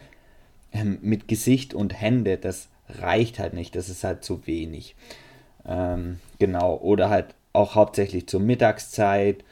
ähm, 0.71 0.97
mit 1.01 1.27
Gesicht 1.27 1.73
und 1.73 1.99
Hände, 1.99 2.37
das 2.37 2.69
reicht 2.89 3.37
halt 3.37 3.53
nicht, 3.53 3.75
das 3.75 3.89
ist 3.89 4.03
halt 4.03 4.23
zu 4.23 4.47
wenig. 4.47 4.95
Ähm, 5.65 6.19
genau, 6.39 6.77
oder 6.77 7.09
halt 7.09 7.35
auch 7.53 7.75
hauptsächlich 7.75 8.27
zur 8.27 8.39
Mittagszeit 8.39 9.43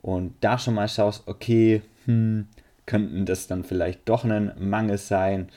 und 0.00 0.34
da 0.40 0.58
schon 0.58 0.74
mal 0.74 0.88
schaust, 0.88 1.24
okay, 1.26 1.82
hm, 2.04 2.46
könnten 2.86 3.26
das 3.26 3.46
dann 3.46 3.64
vielleicht 3.64 4.08
doch 4.08 4.24
ein 4.24 4.52
Mangel 4.58 4.98
sein. 4.98 5.48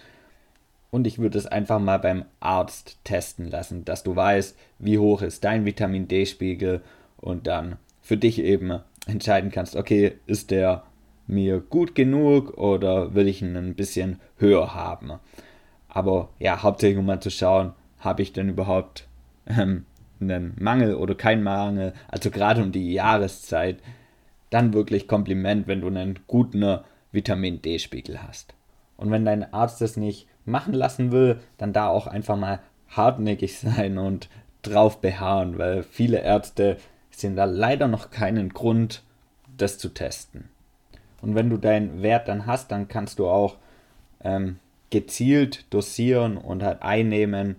Und 0.89 1.05
ich 1.05 1.19
würde 1.19 1.37
es 1.37 1.45
einfach 1.45 1.79
mal 1.79 1.99
beim 1.99 2.25
Arzt 2.39 2.97
testen 3.03 3.49
lassen, 3.49 3.83
dass 3.83 4.03
du 4.03 4.15
weißt, 4.15 4.57
wie 4.79 4.97
hoch 4.97 5.21
ist 5.21 5.43
dein 5.43 5.65
Vitamin 5.65 6.07
D-Spiegel 6.07 6.81
und 7.17 7.47
dann 7.47 7.75
für 8.01 8.17
dich 8.17 8.39
eben 8.39 8.79
entscheiden 9.05 9.51
kannst, 9.51 9.75
okay, 9.75 10.13
ist 10.27 10.51
der 10.51 10.83
mir 11.27 11.59
gut 11.59 11.93
genug 11.93 12.57
oder 12.57 13.13
will 13.15 13.27
ich 13.27 13.41
ihn 13.41 13.55
ein 13.57 13.75
bisschen 13.75 14.19
höher 14.37 14.73
haben. 14.73 15.11
Aber 15.89 16.29
ja, 16.39 16.63
hauptsächlich 16.63 16.99
um 16.99 17.05
mal 17.05 17.19
zu 17.19 17.29
schauen, 17.29 17.73
habe 17.99 18.21
ich 18.21 18.31
denn 18.31 18.49
überhaupt 18.49 19.07
ähm, 19.47 19.85
einen 20.21 20.55
Mangel 20.59 20.95
oder 20.95 21.15
keinen 21.15 21.43
Mangel, 21.43 21.93
also 22.07 22.31
gerade 22.31 22.63
um 22.63 22.71
die 22.71 22.93
Jahreszeit, 22.93 23.79
dann 24.49 24.73
wirklich 24.73 25.07
Kompliment, 25.07 25.67
wenn 25.67 25.81
du 25.81 25.87
einen 25.87 26.19
guten 26.27 26.79
Vitamin 27.11 27.61
D-Spiegel 27.61 28.21
hast. 28.23 28.53
Und 28.95 29.11
wenn 29.11 29.25
dein 29.25 29.53
Arzt 29.53 29.81
das 29.81 29.97
nicht 29.97 30.27
machen 30.47 30.73
lassen 30.73 31.11
will, 31.11 31.39
dann 31.57 31.73
da 31.73 31.87
auch 31.87 32.07
einfach 32.07 32.37
mal 32.37 32.59
hartnäckig 32.89 33.57
sein 33.59 33.97
und 33.97 34.29
drauf 34.61 35.01
beharren, 35.01 35.57
weil 35.57 35.83
viele 35.83 36.19
Ärzte 36.19 36.77
sehen 37.11 37.35
da 37.35 37.45
leider 37.45 37.87
noch 37.87 38.11
keinen 38.11 38.49
Grund, 38.49 39.03
das 39.57 39.77
zu 39.77 39.89
testen. 39.89 40.49
Und 41.21 41.35
wenn 41.35 41.49
du 41.49 41.57
deinen 41.57 42.03
Wert 42.03 42.27
dann 42.27 42.45
hast, 42.45 42.71
dann 42.71 42.87
kannst 42.87 43.19
du 43.19 43.27
auch 43.27 43.57
ähm, 44.23 44.59
gezielt 44.89 45.65
dosieren 45.71 46.37
und 46.37 46.63
halt 46.63 46.81
einnehmen, 46.81 47.57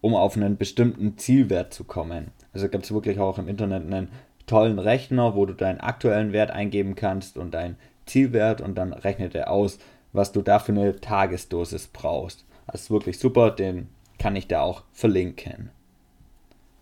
um 0.00 0.14
auf 0.14 0.36
einen 0.36 0.56
bestimmten 0.56 1.18
Zielwert 1.18 1.74
zu 1.74 1.84
kommen. 1.84 2.28
Also 2.54 2.68
gibt 2.68 2.84
es 2.84 2.92
wirklich 2.92 3.20
auch 3.20 3.38
im 3.38 3.48
Internet 3.48 3.84
einen 3.84 4.08
tollen 4.46 4.78
Rechner, 4.78 5.36
wo 5.36 5.46
du 5.46 5.52
deinen 5.52 5.80
aktuellen 5.80 6.32
Wert 6.32 6.50
eingeben 6.50 6.94
kannst 6.94 7.36
und 7.36 7.52
deinen 7.52 7.76
Zielwert 8.06 8.60
und 8.60 8.76
dann 8.76 8.92
rechnet 8.92 9.34
er 9.34 9.50
aus, 9.50 9.78
was 10.12 10.32
du 10.32 10.42
da 10.42 10.58
für 10.58 10.72
eine 10.72 11.00
Tagesdosis 11.00 11.88
brauchst. 11.88 12.44
Das 12.66 12.82
ist 12.82 12.90
wirklich 12.90 13.18
super, 13.18 13.50
den 13.50 13.88
kann 14.18 14.36
ich 14.36 14.48
da 14.48 14.62
auch 14.62 14.84
verlinken. 14.92 15.70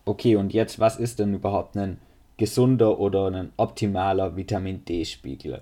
Okay, 0.05 0.35
und 0.35 0.53
jetzt, 0.53 0.79
was 0.79 0.97
ist 0.97 1.19
denn 1.19 1.33
überhaupt 1.33 1.77
ein 1.77 1.99
gesunder 2.37 2.99
oder 2.99 3.27
ein 3.27 3.51
optimaler 3.57 4.35
Vitamin 4.35 4.83
D-Spiegel? 4.85 5.61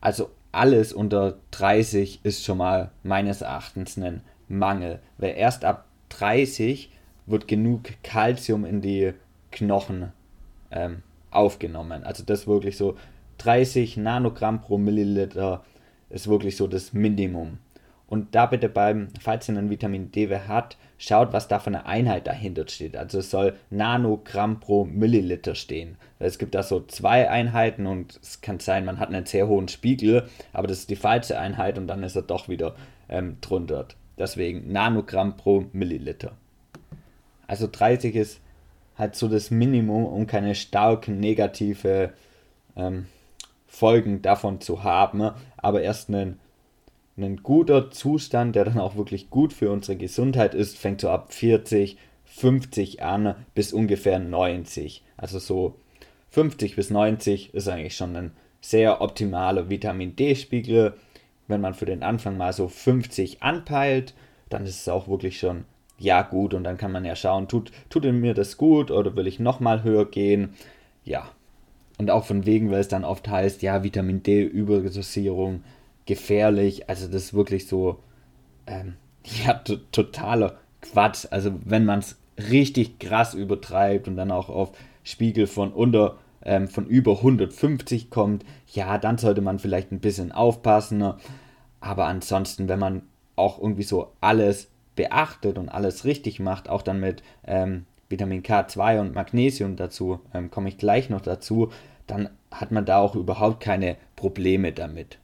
Also 0.00 0.30
alles 0.52 0.92
unter 0.92 1.38
30 1.50 2.20
ist 2.24 2.44
schon 2.44 2.58
mal 2.58 2.90
meines 3.02 3.40
Erachtens 3.40 3.96
ein 3.96 4.22
Mangel, 4.48 5.00
weil 5.18 5.34
erst 5.36 5.64
ab 5.64 5.86
30 6.10 6.90
wird 7.26 7.48
genug 7.48 7.84
Kalzium 8.02 8.64
in 8.64 8.80
die 8.80 9.14
Knochen 9.50 10.12
ähm, 10.70 11.02
aufgenommen. 11.30 12.04
Also 12.04 12.22
das 12.24 12.46
wirklich 12.46 12.76
so 12.76 12.96
30 13.38 13.96
Nanogramm 13.96 14.60
pro 14.60 14.78
Milliliter 14.78 15.64
ist 16.14 16.28
wirklich 16.28 16.56
so 16.56 16.66
das 16.66 16.92
Minimum. 16.92 17.58
Und 18.06 18.34
da 18.34 18.46
bitte 18.46 18.68
beim, 18.68 19.08
falls 19.20 19.48
ihr 19.48 19.56
einen 19.56 19.70
Vitamin 19.70 20.12
D 20.12 20.28
hat, 20.28 20.76
schaut, 20.98 21.32
was 21.32 21.48
da 21.48 21.58
für 21.58 21.68
eine 21.68 21.86
Einheit 21.86 22.26
dahinter 22.26 22.68
steht. 22.68 22.96
Also 22.96 23.18
es 23.18 23.30
soll 23.30 23.54
Nanogramm 23.70 24.60
pro 24.60 24.84
Milliliter 24.84 25.54
stehen. 25.54 25.96
Es 26.18 26.38
gibt 26.38 26.54
da 26.54 26.62
so 26.62 26.80
zwei 26.80 27.28
Einheiten 27.28 27.86
und 27.86 28.20
es 28.22 28.40
kann 28.40 28.60
sein, 28.60 28.84
man 28.84 29.00
hat 29.00 29.08
einen 29.08 29.26
sehr 29.26 29.48
hohen 29.48 29.68
Spiegel, 29.68 30.28
aber 30.52 30.68
das 30.68 30.80
ist 30.80 30.90
die 30.90 30.96
falsche 30.96 31.38
Einheit 31.38 31.78
und 31.78 31.88
dann 31.88 32.02
ist 32.02 32.14
er 32.14 32.22
doch 32.22 32.48
wieder 32.48 32.76
ähm, 33.08 33.38
drunter. 33.40 33.88
Deswegen 34.16 34.70
Nanogramm 34.70 35.36
pro 35.36 35.64
Milliliter. 35.72 36.36
Also 37.48 37.68
30 37.70 38.14
ist 38.14 38.40
halt 38.96 39.16
so 39.16 39.26
das 39.26 39.50
Minimum, 39.50 40.04
um 40.04 40.26
keine 40.26 40.54
starken 40.54 41.18
negative 41.18 42.12
ähm, 42.76 43.06
Folgen 43.74 44.22
davon 44.22 44.60
zu 44.60 44.84
haben, 44.84 45.30
aber 45.56 45.82
erst 45.82 46.08
ein, 46.08 46.38
ein 47.16 47.42
guter 47.42 47.90
Zustand, 47.90 48.54
der 48.54 48.64
dann 48.64 48.78
auch 48.78 48.96
wirklich 48.96 49.30
gut 49.30 49.52
für 49.52 49.70
unsere 49.70 49.98
Gesundheit 49.98 50.54
ist, 50.54 50.78
fängt 50.78 51.00
so 51.00 51.10
ab 51.10 51.32
40, 51.32 51.96
50 52.24 53.02
an 53.02 53.34
bis 53.54 53.72
ungefähr 53.72 54.20
90. 54.20 55.02
Also 55.16 55.40
so 55.40 55.74
50 56.30 56.76
bis 56.76 56.90
90 56.90 57.52
ist 57.52 57.68
eigentlich 57.68 57.96
schon 57.96 58.16
ein 58.16 58.30
sehr 58.60 59.00
optimaler 59.00 59.68
Vitamin 59.68 60.14
D-Spiegel. 60.14 60.94
Wenn 61.48 61.60
man 61.60 61.74
für 61.74 61.86
den 61.86 62.02
Anfang 62.02 62.36
mal 62.36 62.52
so 62.52 62.68
50 62.68 63.42
anpeilt, 63.42 64.14
dann 64.50 64.64
ist 64.64 64.80
es 64.80 64.88
auch 64.88 65.08
wirklich 65.08 65.38
schon 65.38 65.64
ja 65.98 66.22
gut 66.22 66.54
und 66.54 66.64
dann 66.64 66.78
kann 66.78 66.92
man 66.92 67.04
ja 67.04 67.16
schauen, 67.16 67.48
tut, 67.48 67.72
tut 67.90 68.04
mir 68.04 68.34
das 68.34 68.56
gut 68.56 68.90
oder 68.90 69.14
will 69.16 69.26
ich 69.26 69.40
nochmal 69.40 69.82
höher 69.82 70.08
gehen? 70.08 70.54
Ja, 71.04 71.28
und 71.98 72.10
auch 72.10 72.24
von 72.24 72.46
wegen, 72.46 72.70
weil 72.70 72.80
es 72.80 72.88
dann 72.88 73.04
oft 73.04 73.28
heißt, 73.28 73.62
ja, 73.62 73.82
Vitamin 73.84 74.22
D-Überdosierung 74.22 75.62
gefährlich. 76.06 76.88
Also 76.88 77.06
das 77.06 77.24
ist 77.24 77.34
wirklich 77.34 77.68
so, 77.68 78.00
ähm, 78.66 78.94
ja, 79.44 79.54
totaler 79.92 80.58
Quatsch. 80.80 81.26
Also 81.30 81.52
wenn 81.64 81.84
man 81.84 82.00
es 82.00 82.16
richtig 82.38 82.98
krass 82.98 83.34
übertreibt 83.34 84.08
und 84.08 84.16
dann 84.16 84.30
auch 84.30 84.48
auf 84.48 84.72
Spiegel 85.04 85.46
von 85.46 85.72
unter, 85.72 86.18
ähm, 86.42 86.68
von 86.68 86.86
über 86.86 87.18
150 87.18 88.10
kommt, 88.10 88.44
ja, 88.72 88.98
dann 88.98 89.18
sollte 89.18 89.40
man 89.40 89.58
vielleicht 89.58 89.92
ein 89.92 90.00
bisschen 90.00 90.32
aufpassen. 90.32 90.98
Ne? 90.98 91.16
Aber 91.80 92.06
ansonsten, 92.06 92.68
wenn 92.68 92.78
man 92.78 93.02
auch 93.36 93.60
irgendwie 93.60 93.82
so 93.82 94.12
alles 94.20 94.68
beachtet 94.96 95.58
und 95.58 95.68
alles 95.68 96.04
richtig 96.04 96.40
macht, 96.40 96.68
auch 96.68 96.82
dann 96.82 97.00
mit 97.00 97.22
ähm, 97.46 97.86
Vitamin 98.08 98.42
K2 98.42 99.00
und 99.00 99.14
Magnesium 99.14 99.76
dazu, 99.76 100.20
ähm, 100.32 100.50
komme 100.50 100.68
ich 100.68 100.78
gleich 100.78 101.10
noch 101.10 101.20
dazu, 101.20 101.70
dann 102.06 102.28
hat 102.50 102.70
man 102.70 102.84
da 102.84 102.98
auch 102.98 103.14
überhaupt 103.14 103.60
keine 103.60 103.96
Probleme 104.16 104.72
damit. 104.72 105.18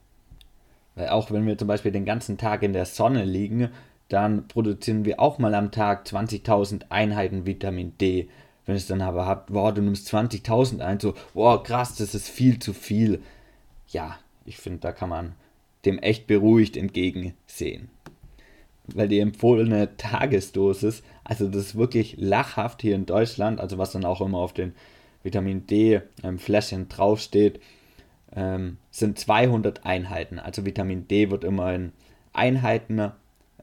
Weil 0.95 1.11
auch 1.11 1.31
wenn 1.31 1.47
wir 1.47 1.59
zum 1.59 1.69
Beispiel 1.69 1.93
den 1.93 2.05
ganzen 2.05 2.39
Tag 2.39 2.63
in 2.63 2.73
der 2.73 2.87
Sonne 2.87 3.25
liegen, 3.25 3.71
dann 4.09 4.49
produzieren 4.49 5.05
wir 5.05 5.21
auch 5.21 5.39
mal 5.39 5.55
am 5.55 5.71
Tag 5.71 6.07
20.000 6.07 6.87
Einheiten 6.89 7.47
Vitamin 7.47 7.97
D. 7.99 8.29
Wenn 8.67 8.75
es 8.75 8.87
dann 8.87 9.03
aber 9.03 9.27
habt, 9.27 9.53
boah, 9.53 9.73
du 9.73 9.83
nimmst 9.83 10.13
20.000 10.13 10.81
ein, 10.81 10.99
so, 10.99 11.15
boah, 11.33 11.63
krass, 11.63 11.97
das 11.97 12.15
ist 12.15 12.29
viel 12.29 12.59
zu 12.59 12.73
viel. 12.73 13.23
Ja, 13.89 14.19
ich 14.45 14.59
finde, 14.59 14.81
da 14.81 14.93
kann 14.93 15.09
man 15.09 15.35
dem 15.85 15.99
echt 15.99 16.27
beruhigt 16.27 16.77
entgegensehen 16.77 17.89
weil 18.97 19.09
die 19.09 19.21
empfohlene 19.21 19.97
Tagesdosis, 19.97 21.03
also 21.25 21.49
das 21.49 21.67
ist 21.67 21.77
wirklich 21.77 22.17
lachhaft 22.19 22.83
hier 22.83 22.95
in 22.95 23.07
Deutschland, 23.07 23.61
also 23.61 23.79
was 23.79 23.93
dann 23.93 24.05
auch 24.05 24.21
immer 24.21 24.39
auf 24.39 24.53
den 24.53 24.75
Vitamin 25.23 25.67
D 25.67 26.01
ähm, 26.23 26.39
draufsteht, 26.89 27.61
ähm, 28.35 28.79
sind 28.91 29.19
200 29.19 29.85
Einheiten. 29.85 30.39
Also 30.39 30.65
Vitamin 30.65 31.09
D 31.09 31.31
wird 31.31 31.45
immer 31.45 31.75
in 31.75 31.93
Einheiten 32.33 33.13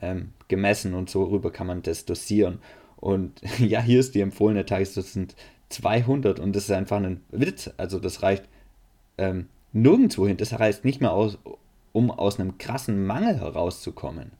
ähm, 0.02 0.34
gemessen 0.48 0.94
und 0.94 1.10
so 1.10 1.24
rüber 1.24 1.52
kann 1.52 1.68
man 1.68 1.82
das 1.82 2.06
dosieren. 2.06 2.60
Und 2.98 3.42
ja, 3.60 3.82
hier 3.82 4.00
ist 4.00 4.16
die 4.16 4.22
empfohlene 4.22 4.66
Tagesdosis 4.66 5.14
sind 5.14 5.36
200 5.70 6.40
und 6.40 6.56
das 6.56 6.64
ist 6.66 6.72
einfach 6.72 6.98
ein 6.98 7.22
Witz. 7.30 7.72
Also 7.78 8.00
das 8.00 8.24
reicht 8.24 8.46
ähm, 9.18 9.48
nirgendwo 9.74 10.28
hin. 10.28 10.38
Das 10.38 10.58
reicht 10.60 10.86
nicht 10.86 11.02
mehr 11.02 11.12
aus, 11.12 11.38
um 11.94 12.12
aus 12.12 12.40
einem 12.40 12.58
krassen 12.58 13.06
Mangel 13.06 13.40
herauszukommen. 13.40 14.32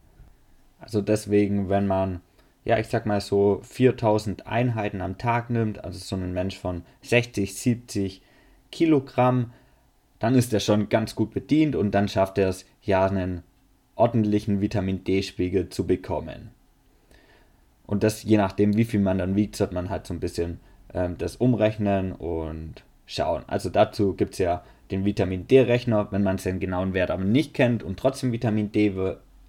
Also 0.80 1.02
deswegen, 1.02 1.70
wenn 1.70 1.88
man 1.88 2.22
ja, 2.68 2.78
ich 2.78 2.88
sag 2.88 3.06
mal 3.06 3.22
so 3.22 3.62
4000 3.64 4.46
Einheiten 4.46 5.02
am 5.02 5.18
Tag 5.18 5.50
nimmt, 5.50 5.86
also 5.86 6.00
so 6.00 6.18
ein 6.18 6.34
Mensch 6.34 6.58
von 6.58 6.82
60, 7.02 7.56
70 7.56 8.22
Kilogramm, 8.74 9.54
dann 10.20 10.36
ist 10.36 10.52
er 10.54 10.60
schon 10.60 10.90
ganz 10.90 11.16
gut 11.16 11.34
bedient 11.34 11.78
und 11.78 11.92
dann 11.92 12.10
schafft 12.10 12.38
er 12.38 12.50
es, 12.50 12.66
ja, 12.82 13.06
einen 13.06 13.44
ordentlichen 13.96 14.60
Vitamin 14.60 15.06
D-Spiegel 15.06 15.70
zu 15.70 15.88
bekommen. 15.88 16.52
Und 17.86 18.04
das, 18.04 18.24
je 18.24 18.36
nachdem, 18.36 18.76
wie 18.76 18.84
viel 18.84 19.00
man 19.00 19.20
dann 19.20 19.38
wiegt, 19.38 19.56
sollte 19.56 19.74
man 19.74 19.90
halt 19.90 20.06
so 20.06 20.14
ein 20.14 20.20
bisschen 20.20 20.60
ähm, 20.94 21.18
das 21.18 21.38
umrechnen 21.38 22.12
und 22.12 22.84
schauen. 23.06 23.44
Also 23.48 23.70
dazu 23.70 24.14
gibt 24.14 24.34
es 24.34 24.40
ja 24.40 24.62
den 24.92 25.06
Vitamin 25.06 25.48
D-Rechner, 25.48 26.12
wenn 26.12 26.24
man 26.24 26.38
seinen 26.38 26.60
genauen 26.60 26.94
Wert 26.94 27.12
aber 27.12 27.24
nicht 27.24 27.54
kennt 27.54 27.82
und 27.82 27.98
trotzdem 27.98 28.34
Vitamin 28.34 28.74
D 28.74 28.94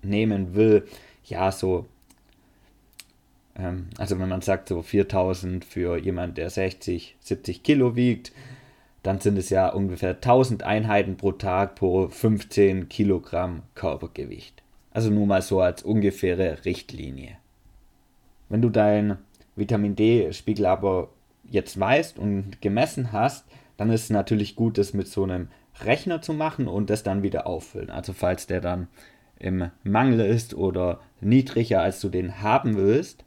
nehmen 0.02 0.54
will, 0.54 0.86
ja, 1.28 1.52
so, 1.52 1.86
ähm, 3.56 3.88
also 3.98 4.18
wenn 4.18 4.28
man 4.28 4.42
sagt 4.42 4.68
so 4.68 4.82
4000 4.82 5.64
für 5.64 5.98
jemand, 5.98 6.38
der 6.38 6.50
60, 6.50 7.16
70 7.20 7.62
Kilo 7.62 7.96
wiegt, 7.96 8.32
dann 9.02 9.20
sind 9.20 9.38
es 9.38 9.50
ja 9.50 9.68
ungefähr 9.68 10.10
1000 10.10 10.62
Einheiten 10.64 11.16
pro 11.16 11.32
Tag 11.32 11.76
pro 11.76 12.08
15 12.08 12.88
Kilogramm 12.88 13.62
Körpergewicht. 13.74 14.62
Also 14.90 15.10
nur 15.10 15.26
mal 15.26 15.42
so 15.42 15.60
als 15.60 15.82
ungefähre 15.82 16.64
Richtlinie. 16.64 17.36
Wenn 18.48 18.62
du 18.62 18.70
deinen 18.70 19.18
Vitamin 19.54 19.96
D-Spiegel 19.96 20.66
aber 20.66 21.10
jetzt 21.50 21.78
weißt 21.78 22.18
und 22.18 22.60
gemessen 22.60 23.12
hast, 23.12 23.46
dann 23.76 23.90
ist 23.90 24.04
es 24.04 24.10
natürlich 24.10 24.56
gut, 24.56 24.78
das 24.78 24.94
mit 24.94 25.08
so 25.08 25.24
einem 25.24 25.48
Rechner 25.80 26.20
zu 26.20 26.32
machen 26.32 26.66
und 26.66 26.90
das 26.90 27.02
dann 27.02 27.22
wieder 27.22 27.46
auffüllen. 27.46 27.90
Also 27.90 28.12
falls 28.12 28.46
der 28.46 28.60
dann 28.60 28.88
im 29.38 29.70
Mangel 29.84 30.20
ist 30.20 30.54
oder 30.54 31.00
niedriger 31.20 31.82
als 31.82 32.00
du 32.00 32.08
den 32.08 32.42
haben 32.42 32.76
willst, 32.76 33.24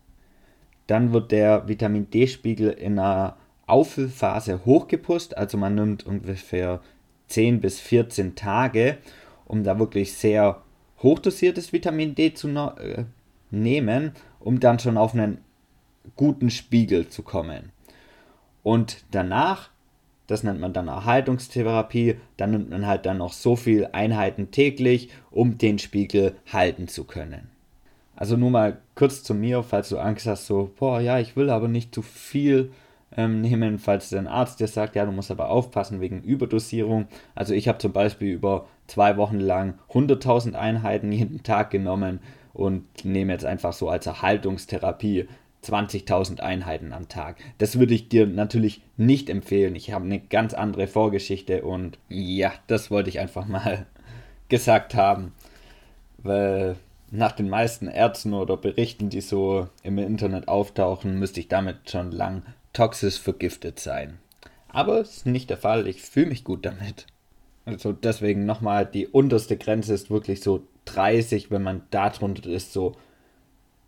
dann 0.87 1.13
wird 1.13 1.31
der 1.31 1.67
Vitamin 1.67 2.09
D-Spiegel 2.09 2.69
in 2.71 2.99
einer 2.99 3.37
Auffüllphase 3.65 4.65
hochgepusst. 4.65 5.37
Also 5.37 5.57
man 5.57 5.75
nimmt 5.75 6.05
ungefähr 6.05 6.81
10 7.27 7.61
bis 7.61 7.79
14 7.79 8.35
Tage, 8.35 8.97
um 9.45 9.63
da 9.63 9.79
wirklich 9.79 10.13
sehr 10.13 10.61
hochdosiertes 11.01 11.73
Vitamin 11.73 12.15
D 12.15 12.33
zu 12.33 12.49
äh, 12.49 13.05
nehmen, 13.49 14.11
um 14.39 14.59
dann 14.59 14.79
schon 14.79 14.97
auf 14.97 15.13
einen 15.13 15.39
guten 16.15 16.49
Spiegel 16.49 17.07
zu 17.07 17.23
kommen. 17.23 17.71
Und 18.63 19.03
danach, 19.11 19.70
das 20.31 20.43
nennt 20.43 20.61
man 20.61 20.73
dann 20.73 20.87
Erhaltungstherapie, 20.87 22.15
dann 22.37 22.51
nimmt 22.51 22.69
man 22.69 22.87
halt 22.87 23.05
dann 23.05 23.17
noch 23.17 23.33
so 23.33 23.55
viel 23.55 23.89
Einheiten 23.91 24.51
täglich, 24.51 25.09
um 25.29 25.57
den 25.57 25.77
Spiegel 25.77 26.35
halten 26.51 26.87
zu 26.87 27.03
können. 27.03 27.49
Also 28.15 28.37
nur 28.37 28.51
mal 28.51 28.77
kurz 28.95 29.23
zu 29.23 29.33
mir, 29.33 29.63
falls 29.63 29.89
du 29.89 29.97
Angst 29.97 30.27
hast, 30.27 30.45
so, 30.45 30.71
boah, 30.79 31.01
ja, 31.01 31.19
ich 31.19 31.35
will 31.35 31.49
aber 31.49 31.67
nicht 31.67 31.93
zu 31.93 32.01
viel 32.01 32.71
ähm, 33.17 33.41
nehmen, 33.41 33.77
falls 33.77 34.09
dein 34.09 34.27
Arzt 34.27 34.59
dir 34.59 34.67
sagt, 34.67 34.95
ja, 34.95 35.05
du 35.05 35.11
musst 35.11 35.31
aber 35.31 35.49
aufpassen 35.49 35.99
wegen 35.99 36.21
Überdosierung. 36.21 37.07
Also 37.35 37.53
ich 37.53 37.67
habe 37.67 37.79
zum 37.79 37.91
Beispiel 37.91 38.31
über 38.31 38.67
zwei 38.87 39.17
Wochen 39.17 39.39
lang 39.39 39.73
100.000 39.89 40.53
Einheiten 40.53 41.11
jeden 41.11 41.43
Tag 41.43 41.71
genommen 41.71 42.19
und 42.53 42.85
nehme 43.03 43.33
jetzt 43.33 43.45
einfach 43.45 43.73
so 43.73 43.89
als 43.89 44.05
Erhaltungstherapie 44.05 45.27
20.000 45.63 46.39
Einheiten 46.39 46.91
am 46.93 47.07
Tag. 47.07 47.37
Das 47.57 47.77
würde 47.77 47.93
ich 47.93 48.09
dir 48.09 48.25
natürlich 48.25 48.81
nicht 48.97 49.29
empfehlen. 49.29 49.75
Ich 49.75 49.91
habe 49.91 50.05
eine 50.05 50.19
ganz 50.19 50.53
andere 50.53 50.87
Vorgeschichte 50.87 51.63
und 51.63 51.99
ja, 52.09 52.51
das 52.67 52.89
wollte 52.89 53.09
ich 53.09 53.19
einfach 53.19 53.45
mal 53.45 53.85
gesagt 54.49 54.95
haben. 54.95 55.33
Weil 56.17 56.77
nach 57.11 57.33
den 57.33 57.49
meisten 57.49 57.87
Ärzten 57.87 58.33
oder 58.33 58.57
Berichten, 58.57 59.09
die 59.09 59.21
so 59.21 59.67
im 59.83 59.97
Internet 59.97 60.47
auftauchen, 60.47 61.19
müsste 61.19 61.41
ich 61.41 61.47
damit 61.47 61.89
schon 61.89 62.11
lang 62.11 62.43
toxisch 62.73 63.19
vergiftet 63.19 63.79
sein. 63.79 64.17
Aber 64.69 65.01
es 65.01 65.17
ist 65.17 65.25
nicht 65.25 65.49
der 65.49 65.57
Fall. 65.57 65.87
Ich 65.87 66.01
fühle 66.01 66.27
mich 66.27 66.43
gut 66.43 66.65
damit. 66.65 67.05
Also 67.65 67.91
deswegen 67.91 68.45
nochmal, 68.45 68.85
die 68.85 69.07
unterste 69.07 69.57
Grenze 69.57 69.93
ist 69.93 70.09
wirklich 70.09 70.41
so 70.41 70.65
30. 70.85 71.51
Wenn 71.51 71.63
man 71.63 71.83
da 71.91 72.09
drunter 72.09 72.49
ist, 72.49 72.73
so 72.73 72.95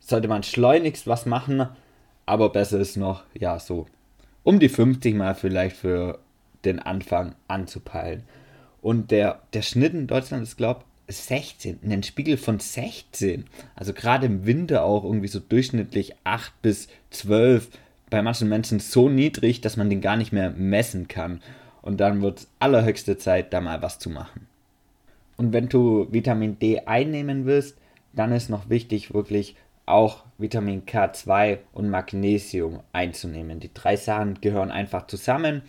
sollte 0.06 0.28
man 0.28 0.44
schleunigst 0.44 1.08
was 1.08 1.26
machen, 1.26 1.68
aber 2.26 2.50
besser 2.50 2.80
ist 2.80 2.98
noch, 2.98 3.24
ja, 3.34 3.60
so 3.60 3.88
um 4.44 4.60
die 4.60 4.70
50 4.70 5.16
Mal 5.16 5.36
vielleicht 5.36 5.76
für 5.76 6.20
den 6.66 6.80
Anfang 6.80 7.36
anzupeilen. 7.48 8.24
Und 8.82 9.12
der, 9.12 9.42
der 9.54 9.62
Schnitt 9.62 9.94
in 9.94 10.08
Deutschland 10.08 10.44
ist, 10.44 10.58
glaube 10.58 10.82
ich, 10.82 11.16
16, 11.16 11.80
einen 11.84 12.04
Spiegel 12.04 12.38
von 12.38 12.60
16. 12.60 13.46
Also 13.76 13.94
gerade 13.94 14.26
im 14.26 14.46
Winter 14.46 14.84
auch 14.84 15.04
irgendwie 15.04 15.28
so 15.28 15.40
durchschnittlich 15.40 16.16
8 16.24 16.62
bis 16.62 16.88
12. 17.12 17.70
Bei 18.10 18.22
manchen 18.22 18.50
Menschen 18.50 18.80
so 18.80 19.10
niedrig, 19.10 19.62
dass 19.62 19.78
man 19.78 19.90
den 19.90 20.02
gar 20.02 20.18
nicht 20.18 20.32
mehr 20.32 20.52
messen 20.52 21.08
kann. 21.08 21.42
Und 21.82 22.00
dann 22.00 22.22
wird 22.22 22.40
es 22.40 22.48
allerhöchste 22.60 23.18
Zeit, 23.18 23.54
da 23.54 23.62
mal 23.62 23.82
was 23.82 24.00
zu 24.00 24.10
machen. 24.10 24.48
Und 25.36 25.52
wenn 25.52 25.68
du 25.68 26.08
Vitamin 26.12 26.60
D 26.60 26.82
einnehmen 26.82 27.46
willst, 27.46 27.78
dann 28.14 28.32
ist 28.32 28.50
noch 28.50 28.70
wichtig, 28.70 29.14
wirklich 29.14 29.56
auch 29.86 30.24
Vitamin 30.38 30.86
K2 30.86 31.60
und 31.74 31.90
Magnesium 31.90 32.82
einzunehmen. 32.94 33.60
Die 33.60 33.74
drei 33.74 33.96
Sachen 33.96 34.40
gehören 34.42 34.72
einfach 34.72 35.08
zusammen. 35.08 35.64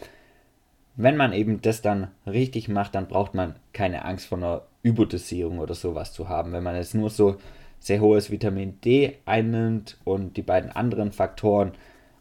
Wenn 0.96 1.16
man 1.16 1.32
eben 1.32 1.60
das 1.60 1.82
dann 1.82 2.08
richtig 2.26 2.68
macht, 2.68 2.94
dann 2.94 3.08
braucht 3.08 3.34
man 3.34 3.56
keine 3.72 4.04
Angst 4.04 4.26
vor 4.26 4.38
einer 4.38 4.62
Überdosierung 4.82 5.58
oder 5.58 5.74
sowas 5.74 6.12
zu 6.12 6.28
haben. 6.28 6.52
Wenn 6.52 6.62
man 6.62 6.76
jetzt 6.76 6.94
nur 6.94 7.10
so 7.10 7.36
sehr 7.80 8.00
hohes 8.00 8.30
Vitamin 8.30 8.80
D 8.80 9.18
einnimmt 9.26 9.98
und 10.04 10.36
die 10.36 10.42
beiden 10.42 10.70
anderen 10.70 11.12
Faktoren 11.12 11.72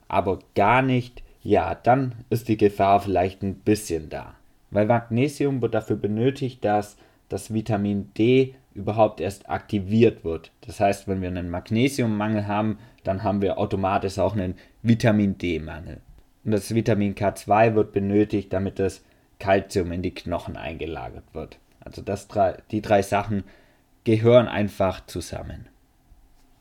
aber 0.07 0.39
gar 0.55 0.81
nicht, 0.81 1.23
ja, 1.41 1.75
dann 1.75 2.15
ist 2.29 2.47
die 2.47 2.57
Gefahr 2.57 2.99
vielleicht 3.01 3.43
ein 3.43 3.55
bisschen 3.55 4.09
da. 4.09 4.35
Weil 4.71 4.87
Magnesium 4.87 5.61
wird 5.61 5.73
dafür 5.73 5.95
benötigt, 5.95 6.65
dass 6.65 6.97
das 7.33 7.53
Vitamin 7.53 8.13
D 8.13 8.55
überhaupt 8.73 9.19
erst 9.19 9.49
aktiviert 9.49 10.23
wird. 10.23 10.51
Das 10.61 10.79
heißt, 10.79 11.07
wenn 11.07 11.21
wir 11.21 11.29
einen 11.29 11.49
Magnesiummangel 11.49 12.47
haben, 12.47 12.77
dann 13.03 13.23
haben 13.23 13.41
wir 13.41 13.57
automatisch 13.57 14.19
auch 14.19 14.33
einen 14.33 14.55
Vitamin 14.83 15.37
D-Mangel. 15.37 15.99
Und 16.45 16.51
das 16.51 16.73
Vitamin 16.73 17.15
K2 17.15 17.75
wird 17.75 17.91
benötigt, 17.91 18.53
damit 18.53 18.79
das 18.79 19.03
Kalzium 19.39 19.91
in 19.91 20.01
die 20.01 20.13
Knochen 20.13 20.57
eingelagert 20.57 21.25
wird. 21.33 21.57
Also 21.79 22.01
das, 22.01 22.27
die 22.71 22.81
drei 22.81 23.01
Sachen 23.01 23.43
gehören 24.03 24.47
einfach 24.47 25.05
zusammen. 25.05 25.67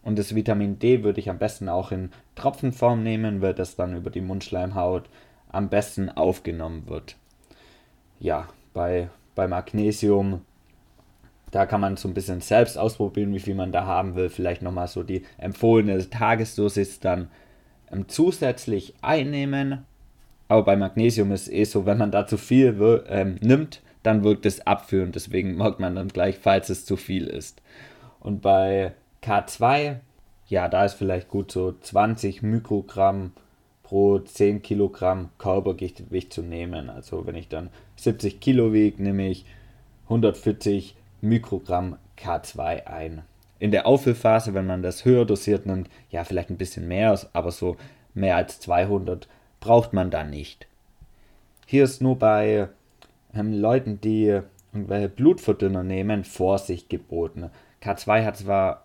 Und 0.02 0.18
das 0.18 0.34
Vitamin 0.34 0.78
D 0.78 1.04
würde 1.04 1.20
ich 1.20 1.30
am 1.30 1.38
besten 1.38 1.68
auch 1.68 1.92
in 1.92 2.10
Tropfenform 2.34 3.02
nehmen, 3.02 3.40
weil 3.40 3.54
das 3.54 3.76
dann 3.76 3.96
über 3.96 4.10
die 4.10 4.20
Mundschleimhaut 4.20 5.08
am 5.48 5.68
besten 5.68 6.08
aufgenommen 6.08 6.88
wird. 6.88 7.16
Ja, 8.18 8.48
bei, 8.72 9.10
bei 9.34 9.46
Magnesium 9.46 10.40
da 11.52 11.66
kann 11.66 11.82
man 11.82 11.96
so 11.96 12.08
ein 12.08 12.14
bisschen 12.14 12.40
selbst 12.40 12.76
ausprobieren, 12.78 13.32
wie 13.34 13.38
viel 13.38 13.54
man 13.54 13.72
da 13.72 13.84
haben 13.84 14.16
will. 14.16 14.30
Vielleicht 14.30 14.62
nochmal 14.62 14.88
so 14.88 15.02
die 15.02 15.22
empfohlene 15.36 16.08
Tagesdosis 16.08 16.98
dann 16.98 17.28
ähm, 17.92 18.08
zusätzlich 18.08 18.94
einnehmen. 19.02 19.84
Aber 20.48 20.64
bei 20.64 20.76
Magnesium 20.76 21.30
ist 21.30 21.42
es 21.42 21.52
eh 21.52 21.64
so, 21.64 21.86
wenn 21.86 21.98
man 21.98 22.10
da 22.10 22.26
zu 22.26 22.38
viel 22.38 23.04
ähm, 23.08 23.36
nimmt, 23.42 23.82
dann 24.02 24.24
wirkt 24.24 24.46
es 24.46 24.66
abführend. 24.66 25.14
Deswegen 25.14 25.56
merkt 25.56 25.78
man 25.78 25.94
dann 25.94 26.08
gleich, 26.08 26.38
falls 26.38 26.70
es 26.70 26.86
zu 26.86 26.96
viel 26.96 27.26
ist. 27.26 27.62
Und 28.18 28.40
bei 28.40 28.92
K2, 29.22 29.96
ja, 30.48 30.68
da 30.68 30.86
ist 30.86 30.94
vielleicht 30.94 31.28
gut 31.28 31.52
so 31.52 31.72
20 31.72 32.42
Mikrogramm 32.42 33.32
pro 33.82 34.18
10 34.20 34.62
Kilogramm 34.62 35.28
Körpergewicht 35.36 36.32
zu 36.32 36.40
nehmen. 36.40 36.88
Also 36.88 37.26
wenn 37.26 37.34
ich 37.34 37.48
dann 37.48 37.68
70 37.96 38.40
Kilo 38.40 38.72
wiege, 38.72 39.02
nehme 39.02 39.28
ich 39.28 39.44
140 40.04 40.96
Mikrogramm 41.22 41.96
K2 42.18 42.86
ein. 42.86 43.22
In 43.58 43.70
der 43.70 43.86
Auffüllphase, 43.86 44.54
wenn 44.54 44.66
man 44.66 44.82
das 44.82 45.04
höher 45.04 45.24
dosiert 45.24 45.66
nimmt, 45.66 45.88
ja, 46.10 46.24
vielleicht 46.24 46.50
ein 46.50 46.58
bisschen 46.58 46.88
mehr, 46.88 47.18
aber 47.32 47.52
so 47.52 47.76
mehr 48.12 48.36
als 48.36 48.60
200 48.60 49.28
braucht 49.60 49.92
man 49.92 50.10
da 50.10 50.24
nicht. 50.24 50.66
Hier 51.66 51.84
ist 51.84 52.02
nur 52.02 52.18
bei 52.18 52.68
ähm, 53.34 53.52
Leuten, 53.52 54.00
die 54.00 54.40
irgendwelche 54.72 55.08
Blutverdünner 55.08 55.84
nehmen, 55.84 56.24
Vorsicht 56.24 56.90
geboten. 56.90 57.50
K2 57.82 58.24
hat 58.24 58.36
zwar 58.36 58.84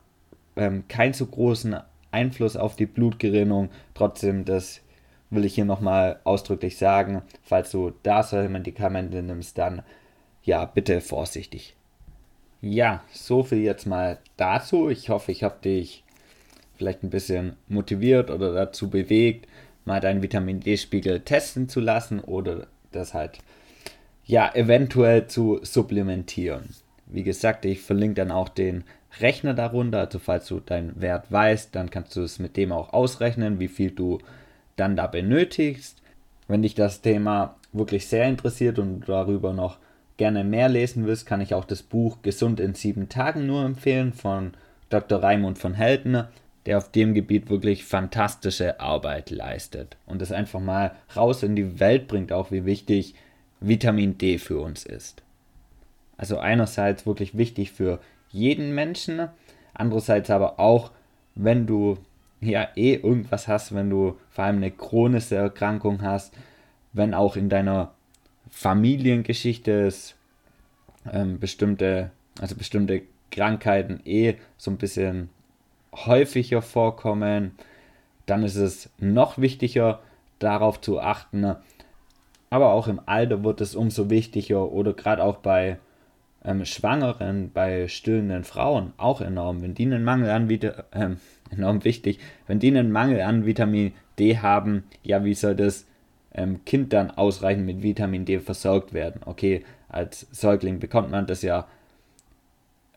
ähm, 0.56 0.88
keinen 0.88 1.14
so 1.14 1.26
großen 1.26 1.78
Einfluss 2.12 2.56
auf 2.56 2.76
die 2.76 2.86
Blutgerinnung, 2.86 3.70
trotzdem, 3.94 4.46
das 4.46 4.82
will 5.30 5.46
ich 5.46 5.56
hier 5.56 5.66
nochmal 5.66 6.20
ausdrücklich 6.24 6.78
sagen, 6.78 7.22
falls 7.42 7.72
du 7.72 7.94
da 8.04 8.24
solche 8.24 8.50
Medikamente 8.50 9.22
nimmst, 9.24 9.58
dann 9.58 9.82
ja, 10.44 10.66
bitte 10.66 11.02
vorsichtig. 11.02 11.77
Ja, 12.62 13.04
so 13.14 13.44
viel 13.44 13.60
jetzt 13.60 13.86
mal 13.86 14.18
dazu. 14.36 14.90
Ich 14.90 15.10
hoffe, 15.10 15.32
ich 15.32 15.44
habe 15.44 15.58
dich 15.64 16.04
vielleicht 16.76 17.04
ein 17.04 17.10
bisschen 17.10 17.56
motiviert 17.68 18.32
oder 18.32 18.54
dazu 18.54 18.90
bewegt, 18.90 19.48
mal 19.86 20.00
deinen 20.00 20.22
Vitamin 20.22 20.60
D-Spiegel 20.60 21.22
testen 21.22 21.70
zu 21.70 21.80
lassen 21.80 22.20
oder 22.20 22.68
das 22.92 23.14
halt 23.14 23.40
ja 24.26 24.54
eventuell 24.54 25.28
zu 25.28 25.60
supplementieren. 25.62 26.70
Wie 27.06 27.24
gesagt, 27.24 27.64
ich 27.66 27.82
verlinke 27.82 28.16
dann 28.16 28.32
auch 28.32 28.50
den 28.50 28.84
Rechner 29.20 29.54
darunter. 29.54 30.00
Also 30.00 30.20
falls 30.20 30.48
du 30.48 30.60
deinen 30.60 31.00
Wert 31.00 31.32
weißt, 31.32 31.76
dann 31.76 31.90
kannst 31.90 32.16
du 32.16 32.22
es 32.22 32.40
mit 32.40 32.58
dem 32.58 32.72
auch 32.72 32.92
ausrechnen, 32.92 33.60
wie 33.60 33.70
viel 33.70 33.92
du 33.92 34.20
dann 34.76 34.96
da 34.96 35.08
benötigst. 35.08 36.02
Wenn 36.48 36.64
dich 36.64 36.76
das 36.76 37.02
Thema 37.02 37.56
wirklich 37.72 38.08
sehr 38.08 38.28
interessiert 38.28 38.80
und 38.80 39.08
darüber 39.08 39.54
noch 39.54 39.78
gerne 40.18 40.44
mehr 40.44 40.68
lesen 40.70 41.06
willst, 41.06 41.26
kann 41.26 41.42
ich 41.42 41.54
auch 41.54 41.66
das 41.66 41.84
Buch 41.84 42.18
Gesund 42.24 42.60
in 42.60 42.74
sieben 42.74 43.08
Tagen 43.08 43.46
nur 43.46 43.64
empfehlen 43.64 44.14
von 44.14 44.54
Dr. 44.90 45.22
Raimund 45.22 45.58
von 45.58 45.74
Helten, 45.74 46.24
der 46.66 46.78
auf 46.78 46.92
dem 46.92 47.14
Gebiet 47.14 47.50
wirklich 47.50 47.86
fantastische 47.86 48.80
Arbeit 48.80 49.30
leistet 49.30 49.96
und 50.06 50.22
es 50.22 50.32
einfach 50.32 50.60
mal 50.60 50.92
raus 51.16 51.44
in 51.44 51.56
die 51.56 51.80
Welt 51.80 52.08
bringt, 52.08 52.34
auch 52.34 52.52
wie 52.52 52.66
wichtig 52.66 53.16
Vitamin 53.60 54.18
D 54.18 54.38
für 54.38 54.60
uns 54.60 54.86
ist. 54.86 55.24
Also 56.18 56.40
einerseits 56.40 57.06
wirklich 57.06 57.38
wichtig 57.38 57.72
für 57.72 58.00
jeden 58.30 58.76
Menschen, 58.76 59.30
andererseits 59.74 60.30
aber 60.30 60.60
auch, 60.60 60.92
wenn 61.36 61.68
du 61.68 61.98
ja 62.42 62.68
eh 62.76 62.96
irgendwas 62.96 63.48
hast, 63.48 63.74
wenn 63.74 63.90
du 63.90 64.18
vor 64.30 64.46
allem 64.46 64.58
eine 64.58 64.72
chronische 64.72 65.36
Erkrankung 65.36 66.02
hast, 66.02 66.34
wenn 66.94 67.14
auch 67.14 67.36
in 67.36 67.50
deiner 67.50 67.94
Familiengeschichte 68.50 69.88
es 69.88 70.16
ähm, 71.12 71.40
bestimmte, 71.40 72.12
also 72.40 72.56
bestimmte 72.56 73.04
Krankheiten 73.32 74.02
eh 74.06 74.36
so 74.58 74.72
ein 74.72 74.78
bisschen 74.78 75.30
häufiger 75.94 76.62
vorkommen, 76.62 77.52
dann 78.26 78.44
ist 78.44 78.56
es 78.56 78.90
noch 79.00 79.38
wichtiger, 79.38 80.02
darauf 80.40 80.80
zu 80.82 81.00
achten. 81.00 81.56
Aber 82.50 82.72
auch 82.72 82.88
im 82.88 83.02
Alter 83.06 83.44
wird 83.44 83.62
es 83.62 83.76
umso 83.76 84.10
wichtiger 84.10 84.72
oder 84.72 84.94
gerade 84.94 85.24
auch 85.24 85.38
bei 85.38 85.78
ähm, 86.46 86.66
Schwangeren, 86.66 87.52
bei 87.52 87.88
stillenden 87.88 88.44
Frauen 88.44 88.94
auch 88.98 89.22
enorm. 89.22 89.62
Wenn 89.62 89.74
die 89.74 89.86
einen 89.86 90.04
Mangel 90.04 90.30
an 90.30 90.50
Vita 90.50 90.86
äh, 90.92 91.10
enorm 91.52 91.84
wichtig, 91.84 92.20
wenn 92.48 92.60
die 92.60 92.68
einen 92.68 92.92
Mangel 92.92 93.22
an 93.22 93.46
Vitamin 93.46 93.94
D 94.20 94.38
haben, 94.38 94.84
ja, 95.04 95.24
wie 95.24 95.34
soll 95.34 95.56
das 95.56 95.86
ähm, 96.38 96.64
Kind 96.66 96.94
dann 96.94 97.12
ausreichend 97.12 97.66
mit 97.66 97.84
Vitamin 97.84 98.26
D 98.26 98.40
versorgt 98.40 98.94
werden? 98.94 99.22
Okay, 99.26 99.66
als 99.90 100.28
Säugling 100.32 100.80
bekommt 100.80 101.12
man 101.12 101.28
das 101.28 101.42
ja 101.42 101.68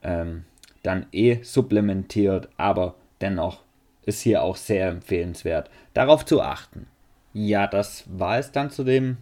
ähm, 0.03 0.45
dann 0.83 1.07
eh 1.13 1.43
supplementiert, 1.43 2.49
aber 2.57 2.95
dennoch 3.21 3.63
ist 4.07 4.23
hier 4.23 4.43
auch 4.43 4.57
sehr 4.57 4.89
empfehlenswert, 4.89 5.71
darauf 5.95 6.25
zu 6.25 6.41
achten. 6.41 6.87
Ja, 7.33 7.67
das 7.67 8.05
war 8.07 8.39
es 8.39 8.53
dann 8.53 8.71
zu 8.71 8.85
dem 8.85 9.19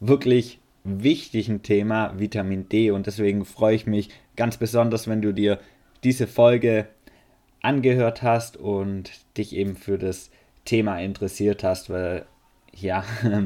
wirklich 0.00 0.58
wichtigen 0.84 1.62
Thema 1.62 2.18
Vitamin 2.18 2.68
D 2.68 2.90
und 2.90 3.06
deswegen 3.06 3.44
freue 3.44 3.76
ich 3.76 3.86
mich 3.86 4.10
ganz 4.36 4.56
besonders, 4.56 5.08
wenn 5.08 5.22
du 5.22 5.32
dir 5.32 5.58
diese 6.02 6.26
Folge 6.26 6.86
angehört 7.62 8.22
hast 8.22 8.56
und 8.56 9.10
dich 9.36 9.54
eben 9.54 9.76
für 9.76 9.98
das 9.98 10.30
Thema 10.64 10.98
interessiert 10.98 11.62
hast, 11.62 11.90
weil 11.90 12.24
ja, 12.76 13.04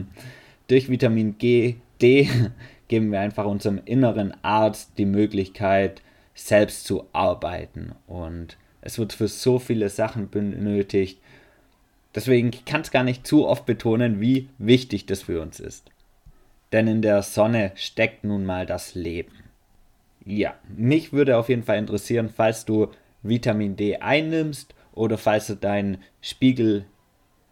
durch 0.68 0.88
Vitamin 0.88 1.38
G, 1.38 1.76
D 2.00 2.28
geben 2.88 3.10
wir 3.12 3.20
einfach 3.20 3.44
unserem 3.44 3.80
inneren 3.84 4.34
Arzt 4.42 4.92
die 4.98 5.06
Möglichkeit, 5.06 6.02
selbst 6.34 6.84
zu 6.84 7.06
arbeiten. 7.12 7.94
Und 8.06 8.56
es 8.80 8.98
wird 8.98 9.12
für 9.12 9.28
so 9.28 9.58
viele 9.58 9.88
Sachen 9.88 10.28
benötigt. 10.28 11.18
Deswegen 12.14 12.50
kann 12.66 12.82
es 12.82 12.90
gar 12.90 13.04
nicht 13.04 13.26
zu 13.26 13.46
oft 13.46 13.66
betonen, 13.66 14.20
wie 14.20 14.48
wichtig 14.58 15.06
das 15.06 15.22
für 15.22 15.40
uns 15.40 15.58
ist. 15.58 15.90
Denn 16.72 16.86
in 16.86 17.02
der 17.02 17.22
Sonne 17.22 17.72
steckt 17.76 18.24
nun 18.24 18.44
mal 18.44 18.66
das 18.66 18.94
Leben. 18.94 19.44
Ja, 20.24 20.54
mich 20.76 21.12
würde 21.12 21.36
auf 21.36 21.48
jeden 21.48 21.62
Fall 21.62 21.78
interessieren, 21.78 22.30
falls 22.34 22.64
du 22.64 22.88
Vitamin 23.22 23.76
D 23.76 23.96
einnimmst 23.96 24.74
oder 24.92 25.18
falls 25.18 25.48
du 25.48 25.56
deinen 25.56 25.98
Spiegel 26.20 26.86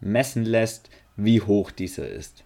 messen 0.01 0.45
lässt, 0.45 0.91
wie 1.17 1.41
hoch 1.41 1.71
dieser 1.71 2.09
ist. 2.09 2.45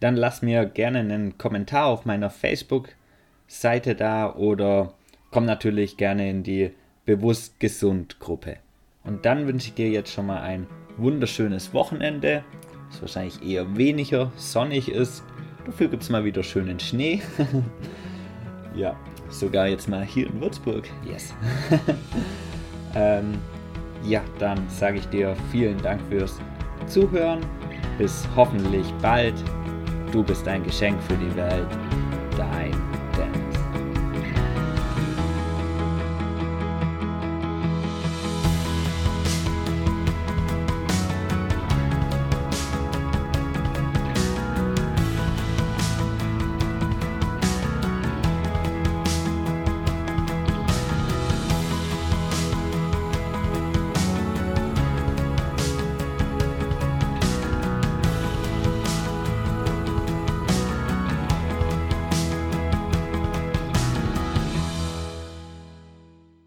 Dann 0.00 0.16
lass 0.16 0.42
mir 0.42 0.66
gerne 0.66 1.00
einen 1.00 1.38
Kommentar 1.38 1.86
auf 1.86 2.04
meiner 2.04 2.30
Facebook-Seite 2.30 3.94
da 3.94 4.34
oder 4.34 4.94
komm 5.30 5.44
natürlich 5.46 5.96
gerne 5.96 6.28
in 6.28 6.42
die 6.42 6.72
Bewusst 7.06 7.60
Gesund 7.60 8.18
Gruppe. 8.18 8.56
Und 9.02 9.26
dann 9.26 9.46
wünsche 9.46 9.68
ich 9.68 9.74
dir 9.74 9.90
jetzt 9.90 10.12
schon 10.12 10.26
mal 10.26 10.40
ein 10.40 10.66
wunderschönes 10.96 11.74
Wochenende, 11.74 12.44
das 12.90 13.00
wahrscheinlich 13.02 13.42
eher 13.42 13.76
weniger 13.76 14.32
sonnig 14.36 14.90
ist. 14.90 15.22
Dafür 15.66 15.88
gibt 15.88 16.02
es 16.02 16.10
mal 16.10 16.24
wieder 16.24 16.42
schönen 16.42 16.80
Schnee. 16.80 17.20
ja, 18.74 18.98
sogar 19.28 19.66
jetzt 19.68 19.88
mal 19.88 20.04
hier 20.04 20.26
in 20.26 20.40
Würzburg. 20.40 20.88
Yes. 21.06 21.34
ähm, 22.94 23.34
ja, 24.04 24.22
dann 24.38 24.68
sage 24.68 24.98
ich 24.98 25.06
dir 25.06 25.36
vielen 25.50 25.78
Dank 25.78 26.00
fürs 26.08 26.38
Zuhören. 26.86 27.40
Bis 27.98 28.26
hoffentlich 28.34 28.92
bald. 29.00 29.34
Du 30.12 30.22
bist 30.22 30.46
ein 30.48 30.62
Geschenk 30.64 31.00
für 31.02 31.16
die 31.16 31.34
Welt. 31.36 31.68
Dein 32.36 32.93